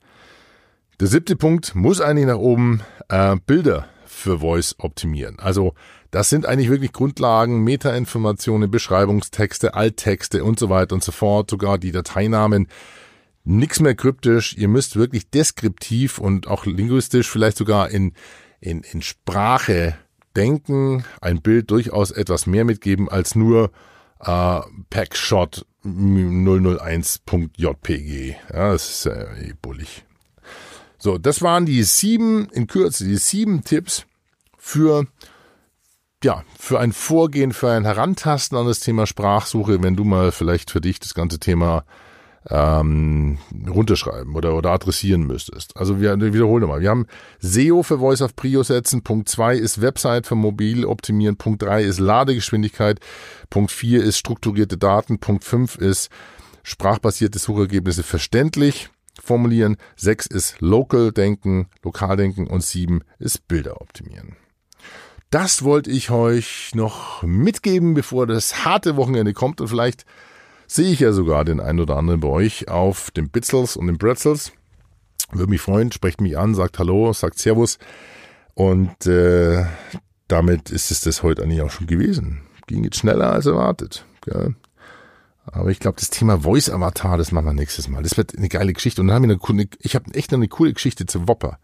Der 1.00 1.08
siebte 1.08 1.34
Punkt 1.34 1.74
muss 1.74 2.00
eigentlich 2.00 2.26
nach 2.26 2.38
oben 2.38 2.80
äh, 3.08 3.34
Bilder 3.46 3.88
für 4.06 4.38
Voice 4.38 4.76
optimieren. 4.78 5.40
Also 5.40 5.74
das 6.12 6.30
sind 6.30 6.46
eigentlich 6.46 6.70
wirklich 6.70 6.92
Grundlagen, 6.92 7.64
Metainformationen, 7.64 8.70
Beschreibungstexte, 8.70 9.74
Alttexte 9.74 10.44
und 10.44 10.60
so 10.60 10.70
weiter 10.70 10.94
und 10.94 11.02
so 11.02 11.10
fort, 11.10 11.50
sogar 11.50 11.78
die 11.78 11.90
Dateinamen. 11.90 12.68
Nix 13.42 13.80
mehr 13.80 13.96
kryptisch. 13.96 14.56
Ihr 14.56 14.68
müsst 14.68 14.94
wirklich 14.94 15.28
deskriptiv 15.30 16.18
und 16.18 16.46
auch 16.46 16.64
linguistisch 16.64 17.28
vielleicht 17.28 17.56
sogar 17.56 17.90
in, 17.90 18.12
in, 18.60 18.82
in 18.82 19.02
Sprache 19.02 19.96
denken, 20.36 21.04
ein 21.20 21.42
Bild 21.42 21.72
durchaus 21.72 22.12
etwas 22.12 22.46
mehr 22.46 22.64
mitgeben 22.64 23.08
als 23.08 23.34
nur 23.34 23.72
äh, 24.20 24.60
Packshot 24.90 25.66
001.jpg. 25.84 28.36
Ja, 28.52 28.72
das 28.72 28.90
ist 28.90 29.06
ja 29.06 29.34
eh 29.34 29.54
bullig. 29.60 30.04
So, 31.04 31.18
das 31.18 31.42
waren 31.42 31.66
die 31.66 31.82
sieben, 31.82 32.48
in 32.52 32.66
Kürze, 32.66 33.04
die 33.04 33.18
sieben 33.18 33.62
Tipps 33.62 34.06
für, 34.56 35.06
ja, 36.22 36.44
für 36.58 36.80
ein 36.80 36.94
Vorgehen, 36.94 37.52
für 37.52 37.70
ein 37.70 37.84
Herantasten 37.84 38.56
an 38.56 38.66
das 38.66 38.80
Thema 38.80 39.06
Sprachsuche, 39.06 39.82
wenn 39.82 39.96
du 39.96 40.04
mal 40.04 40.32
vielleicht 40.32 40.70
für 40.70 40.80
dich 40.80 41.00
das 41.00 41.12
ganze 41.12 41.38
Thema 41.38 41.84
ähm, 42.48 43.36
runterschreiben 43.68 44.34
oder, 44.34 44.56
oder 44.56 44.70
adressieren 44.70 45.26
müsstest. 45.26 45.76
Also 45.76 46.00
wir 46.00 46.18
wiederholen 46.18 46.62
nochmal. 46.62 46.80
Wir 46.80 46.88
haben 46.88 47.04
SEO 47.38 47.82
für 47.82 47.98
Voice 47.98 48.22
of 48.22 48.34
Prio 48.34 48.62
setzen. 48.62 49.02
Punkt 49.02 49.28
zwei 49.28 49.56
ist 49.56 49.82
Website 49.82 50.26
für 50.26 50.36
mobil 50.36 50.86
optimieren. 50.86 51.36
Punkt 51.36 51.60
drei 51.60 51.82
ist 51.82 52.00
Ladegeschwindigkeit. 52.00 52.98
Punkt 53.50 53.72
vier 53.72 54.02
ist 54.02 54.16
strukturierte 54.16 54.78
Daten. 54.78 55.18
Punkt 55.18 55.44
fünf 55.44 55.76
ist 55.76 56.08
sprachbasierte 56.62 57.38
Suchergebnisse 57.38 58.04
verständlich 58.04 58.88
formulieren. 59.24 59.76
Sechs 59.96 60.26
ist 60.26 60.60
Local 60.60 61.12
denken, 61.12 61.68
lokal 61.82 62.16
denken 62.16 62.46
und 62.46 62.62
sieben 62.62 63.02
ist 63.18 63.48
Bilder 63.48 63.80
optimieren. 63.80 64.36
Das 65.30 65.64
wollte 65.64 65.90
ich 65.90 66.10
euch 66.10 66.72
noch 66.74 67.22
mitgeben, 67.22 67.94
bevor 67.94 68.26
das 68.26 68.64
harte 68.64 68.96
Wochenende 68.96 69.32
kommt 69.32 69.60
und 69.60 69.68
vielleicht 69.68 70.04
sehe 70.66 70.92
ich 70.92 71.00
ja 71.00 71.12
sogar 71.12 71.44
den 71.44 71.60
einen 71.60 71.80
oder 71.80 71.96
anderen 71.96 72.20
bei 72.20 72.28
euch 72.28 72.68
auf 72.68 73.10
den 73.10 73.28
Bitzels 73.30 73.76
und 73.76 73.86
den 73.86 73.98
Bretzels. 73.98 74.52
Würde 75.32 75.50
mich 75.50 75.60
freuen, 75.60 75.90
sprecht 75.90 76.20
mich 76.20 76.38
an, 76.38 76.54
sagt 76.54 76.78
Hallo, 76.78 77.12
sagt 77.12 77.38
Servus. 77.38 77.78
Und 78.54 79.06
äh, 79.06 79.64
damit 80.28 80.70
ist 80.70 80.90
es 80.90 81.00
das 81.00 81.22
heute 81.22 81.42
eigentlich 81.42 81.62
auch 81.62 81.70
schon 81.70 81.86
gewesen. 81.86 82.42
Ging 82.66 82.84
jetzt 82.84 82.98
schneller 82.98 83.32
als 83.32 83.46
erwartet. 83.46 84.06
Gell? 84.22 84.54
Aber 85.54 85.70
ich 85.70 85.78
glaube, 85.78 85.98
das 86.00 86.10
Thema 86.10 86.40
Voice 86.40 86.68
Avatar, 86.68 87.16
das 87.16 87.30
machen 87.30 87.46
wir 87.46 87.52
nächstes 87.52 87.88
Mal. 87.88 88.02
Das 88.02 88.16
wird 88.16 88.36
eine 88.36 88.48
geile 88.48 88.72
Geschichte. 88.72 89.00
Und 89.00 89.06
dann 89.08 89.16
haben 89.16 89.28
wir 89.28 89.38
eine, 89.48 89.68
ich 89.78 89.94
habe 89.94 90.12
echt 90.14 90.32
noch 90.32 90.38
eine 90.38 90.48
coole 90.48 90.72
Geschichte 90.72 91.06
zu 91.06 91.28
Wopper. 91.28 91.58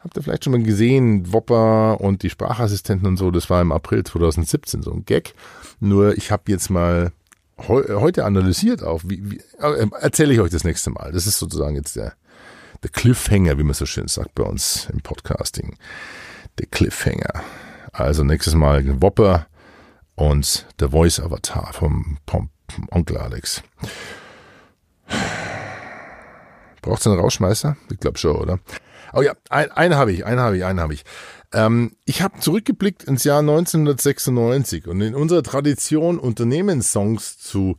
Habt 0.00 0.16
ihr 0.16 0.22
vielleicht 0.22 0.44
schon 0.44 0.52
mal 0.52 0.62
gesehen, 0.62 1.32
Wopper 1.32 2.00
und 2.00 2.22
die 2.22 2.30
Sprachassistenten 2.30 3.06
und 3.06 3.16
so, 3.18 3.30
das 3.30 3.50
war 3.50 3.60
im 3.60 3.70
April 3.70 4.02
2017 4.02 4.82
so 4.82 4.92
ein 4.92 5.04
Gag. 5.04 5.34
Nur 5.78 6.16
ich 6.16 6.30
habe 6.30 6.44
jetzt 6.46 6.70
mal 6.70 7.12
heu, 7.68 7.84
heute 8.00 8.24
analysiert 8.24 8.82
auf, 8.82 9.02
wie, 9.04 9.30
wie 9.30 9.40
äh, 9.60 9.86
erzähle 10.00 10.32
ich 10.32 10.40
euch 10.40 10.50
das 10.50 10.64
nächste 10.64 10.90
Mal. 10.90 11.12
Das 11.12 11.26
ist 11.26 11.38
sozusagen 11.38 11.76
jetzt 11.76 11.96
der, 11.96 12.14
der 12.82 12.90
Cliffhanger, 12.90 13.58
wie 13.58 13.62
man 13.62 13.74
so 13.74 13.86
schön 13.86 14.08
sagt 14.08 14.34
bei 14.34 14.42
uns 14.42 14.88
im 14.90 15.00
Podcasting. 15.02 15.76
Der 16.58 16.66
Cliffhanger. 16.66 17.44
Also 17.92 18.24
nächstes 18.24 18.54
Mal 18.54 19.02
Wopper 19.02 19.46
und 20.14 20.66
der 20.80 20.90
Voice 20.90 21.20
Avatar 21.20 21.72
vom 21.74 22.18
Pom 22.24 22.48
Onkel 22.90 23.18
Alex. 23.18 23.62
Braucht's 26.82 27.06
einen 27.06 27.18
Rauschmeister? 27.18 27.76
Ich 27.90 28.00
glaube 28.00 28.18
schon, 28.18 28.36
oder? 28.36 28.58
Oh 29.12 29.22
ja, 29.22 29.32
ein, 29.48 29.70
einen 29.72 29.96
habe 29.96 30.12
ich, 30.12 30.24
einen 30.24 30.40
habe 30.40 30.56
ich, 30.56 30.64
einen 30.64 30.80
habe 30.80 30.94
ich. 30.94 31.04
Ähm, 31.52 31.96
ich 32.04 32.22
habe 32.22 32.38
zurückgeblickt 32.38 33.04
ins 33.04 33.24
Jahr 33.24 33.40
1996 33.40 34.86
und 34.86 35.00
in 35.00 35.14
unserer 35.14 35.42
Tradition, 35.42 36.18
Unternehmenssongs 36.18 37.38
zu 37.38 37.76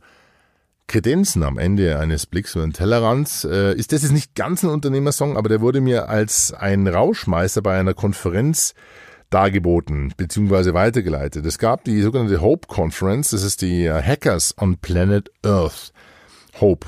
kredenzen 0.88 1.42
am 1.42 1.58
Ende 1.58 1.98
eines 1.98 2.26
Blicks 2.26 2.54
über 2.54 2.66
den 2.66 2.74
Tellerrand, 2.74 3.44
äh, 3.44 3.74
ist 3.74 3.92
das 3.92 4.02
jetzt 4.02 4.12
nicht 4.12 4.34
ganz 4.34 4.62
ein 4.62 4.68
Unternehmersong, 4.68 5.36
aber 5.38 5.48
der 5.48 5.62
wurde 5.62 5.80
mir 5.80 6.08
als 6.10 6.52
ein 6.52 6.86
Rauschmeister 6.86 7.62
bei 7.62 7.78
einer 7.78 7.94
Konferenz 7.94 8.74
dargeboten 9.32 10.12
bzw. 10.16 10.74
weitergeleitet. 10.74 11.44
Es 11.46 11.58
gab 11.58 11.84
die 11.84 12.00
sogenannte 12.02 12.40
Hope 12.40 12.68
Conference, 12.68 13.30
das 13.30 13.42
ist 13.42 13.62
die 13.62 13.86
äh, 13.86 14.02
Hackers 14.02 14.54
on 14.58 14.76
Planet 14.78 15.30
Earth. 15.44 15.92
Hope. 16.60 16.86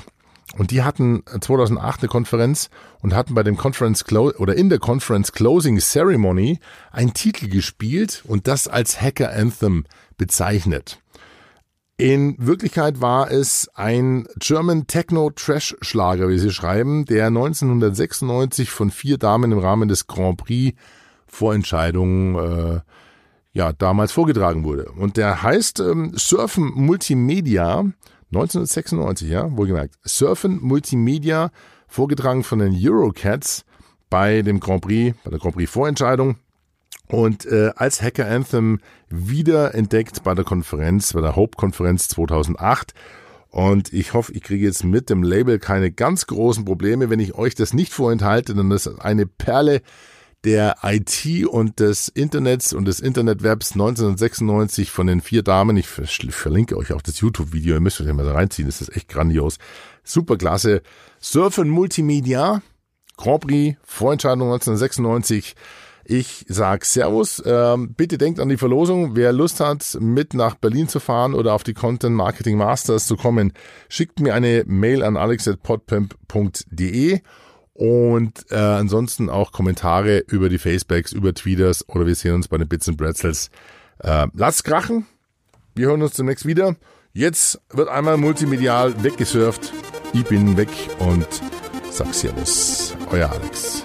Und 0.57 0.71
die 0.71 0.83
hatten 0.83 1.23
2008 1.25 2.01
eine 2.01 2.07
Konferenz 2.07 2.69
und 3.01 3.13
hatten 3.13 3.33
bei 3.33 3.43
dem 3.43 3.57
Conference 3.57 4.05
Clo 4.05 4.31
oder 4.37 4.55
in 4.55 4.69
der 4.69 4.79
Conference 4.79 5.33
Closing 5.33 5.79
Ceremony 5.79 6.59
einen 6.91 7.13
Titel 7.13 7.49
gespielt 7.49 8.23
und 8.25 8.47
das 8.47 8.67
als 8.67 9.01
Hacker 9.01 9.31
Anthem 9.31 9.85
bezeichnet. 10.17 10.99
In 11.97 12.35
Wirklichkeit 12.37 12.99
war 12.99 13.31
es 13.31 13.69
ein 13.73 14.27
German 14.37 14.85
Techno 14.85 15.29
Trash 15.29 15.77
Schlager, 15.81 16.27
wie 16.27 16.39
sie 16.39 16.51
schreiben, 16.51 17.05
der 17.05 17.27
1996 17.27 18.69
von 18.69 18.91
vier 18.91 19.17
Damen 19.17 19.53
im 19.53 19.59
Rahmen 19.59 19.87
des 19.87 20.05
Grand 20.05 20.37
Prix 20.37 20.77
Vorentscheidungen 21.35 22.35
äh, 22.35 22.79
ja 23.53 23.73
damals 23.73 24.11
vorgetragen 24.11 24.63
wurde. 24.63 24.91
Und 24.91 25.17
der 25.17 25.43
heißt 25.43 25.79
ähm, 25.79 26.11
Surfen 26.15 26.71
Multimedia 26.73 27.85
1996, 28.31 29.29
ja, 29.29 29.55
wohlgemerkt. 29.55 29.95
Surfen 30.03 30.59
Multimedia, 30.61 31.51
vorgetragen 31.87 32.43
von 32.43 32.59
den 32.59 32.75
Eurocats 32.75 33.63
bei 34.09 34.41
dem 34.41 34.59
Grand 34.59 34.81
Prix, 34.81 35.15
bei 35.23 35.29
der 35.29 35.39
Grand 35.39 35.55
Prix 35.55 35.71
Vorentscheidung. 35.71 36.37
Und 37.07 37.45
äh, 37.45 37.71
als 37.75 38.01
Hacker 38.01 38.27
Anthem 38.27 38.79
wiederentdeckt 39.09 40.23
bei 40.23 40.33
der 40.33 40.43
Konferenz, 40.43 41.13
bei 41.13 41.21
der 41.21 41.35
Hope-Konferenz 41.35 42.07
2008. 42.09 42.93
Und 43.49 43.93
ich 43.93 44.13
hoffe, 44.13 44.33
ich 44.33 44.41
kriege 44.41 44.65
jetzt 44.65 44.83
mit 44.83 45.09
dem 45.09 45.23
Label 45.23 45.59
keine 45.59 45.91
ganz 45.91 46.27
großen 46.27 46.65
Probleme, 46.65 47.09
wenn 47.09 47.19
ich 47.19 47.35
euch 47.35 47.55
das 47.55 47.73
nicht 47.73 47.93
vorenthalte, 47.93 48.53
das 48.53 48.87
ist 48.87 48.99
eine 48.99 49.27
Perle 49.27 49.81
der 50.45 50.77
IT 50.83 51.47
und 51.47 51.79
des 51.79 52.07
Internets 52.07 52.71
und 52.71 52.85
des 52.85 52.99
Internetwebs 52.99 53.71
1996 53.73 54.91
von 54.91 55.07
den 55.07 55.21
vier 55.21 55.41
Damen. 55.41 55.75
Ich 55.75 55.87
verlinke 55.87 56.77
euch 56.77 56.93
auch 56.93 57.01
das 57.01 57.19
YouTube-Video, 57.19 57.73
ihr 57.73 57.81
müsst 57.81 57.99
euch 57.99 58.13
mal 58.13 58.23
da 58.23 58.33
reinziehen, 58.33 58.67
das 58.67 58.81
ist 58.81 58.95
echt 58.95 59.09
grandios. 59.09 59.57
Superklasse. 60.03 60.83
Surfen 61.19 61.69
Multimedia, 61.69 62.61
Grand 63.17 63.41
Prix, 63.41 63.77
Vorentscheidung 63.83 64.53
1996. 64.53 65.55
Ich 66.07 66.45
sag 66.47 66.85
Servus. 66.85 67.41
Ähm, 67.43 67.95
bitte 67.95 68.19
denkt 68.19 68.39
an 68.39 68.49
die 68.49 68.57
Verlosung. 68.57 69.15
Wer 69.15 69.33
Lust 69.33 69.59
hat, 69.59 69.97
mit 69.99 70.35
nach 70.35 70.53
Berlin 70.53 70.87
zu 70.87 70.99
fahren 70.99 71.33
oder 71.33 71.53
auf 71.53 71.63
die 71.63 71.73
Content 71.73 72.15
Marketing 72.15 72.57
Masters 72.57 73.07
zu 73.07 73.15
kommen, 73.15 73.53
schickt 73.89 74.19
mir 74.19 74.35
eine 74.35 74.63
Mail 74.67 75.01
an 75.01 75.17
alex.podpimp.de 75.17 77.21
und 77.75 78.45
äh, 78.51 78.55
ansonsten 78.55 79.29
auch 79.29 79.51
Kommentare 79.51 80.19
über 80.19 80.47
die 80.47 80.57
Facebacks, 80.57 81.11
über 81.11 81.33
Tweeters 81.33 81.87
oder 81.89 82.07
wir 82.07 82.15
sehen 82.15 82.33
uns 82.33 82.47
bei 82.47 82.57
den 82.57 82.69
Bits 82.69 82.87
and 82.87 82.97
Pretzels. 82.97 83.49
Äh, 83.99 84.27
lasst 84.33 84.63
krachen. 84.63 85.05
Wir 85.75 85.87
hören 85.87 86.01
uns 86.01 86.15
demnächst 86.15 86.45
wieder. 86.45 86.77
Jetzt 87.11 87.59
wird 87.69 87.89
einmal 87.89 88.17
multimedial 88.17 89.03
weggesurft. 89.03 89.73
Ich 90.13 90.23
bin 90.23 90.55
weg 90.55 90.69
und 90.99 91.27
sag 91.91 92.13
Servus. 92.13 92.95
Euer 93.11 93.29
Alex. 93.29 93.83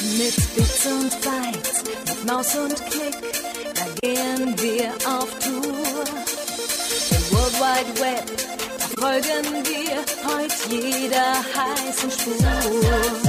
Mit 0.00 0.36
Bits 0.54 0.86
und 0.86 1.10
Bytes, 1.22 1.82
mit 2.06 2.24
Maus 2.24 2.54
und 2.54 2.76
Klick, 2.86 3.16
da 3.74 3.84
gehen 4.00 4.54
wir 4.60 4.90
auf 5.08 5.28
Tour. 5.40 6.04
Im 7.10 7.32
World 7.32 7.54
Wide 7.58 8.00
Web 8.00 8.30
folgen 8.96 9.66
wir 9.66 9.98
heute 10.24 10.68
jeder 10.70 11.34
heißen 11.52 12.10
Spur. 12.12 13.27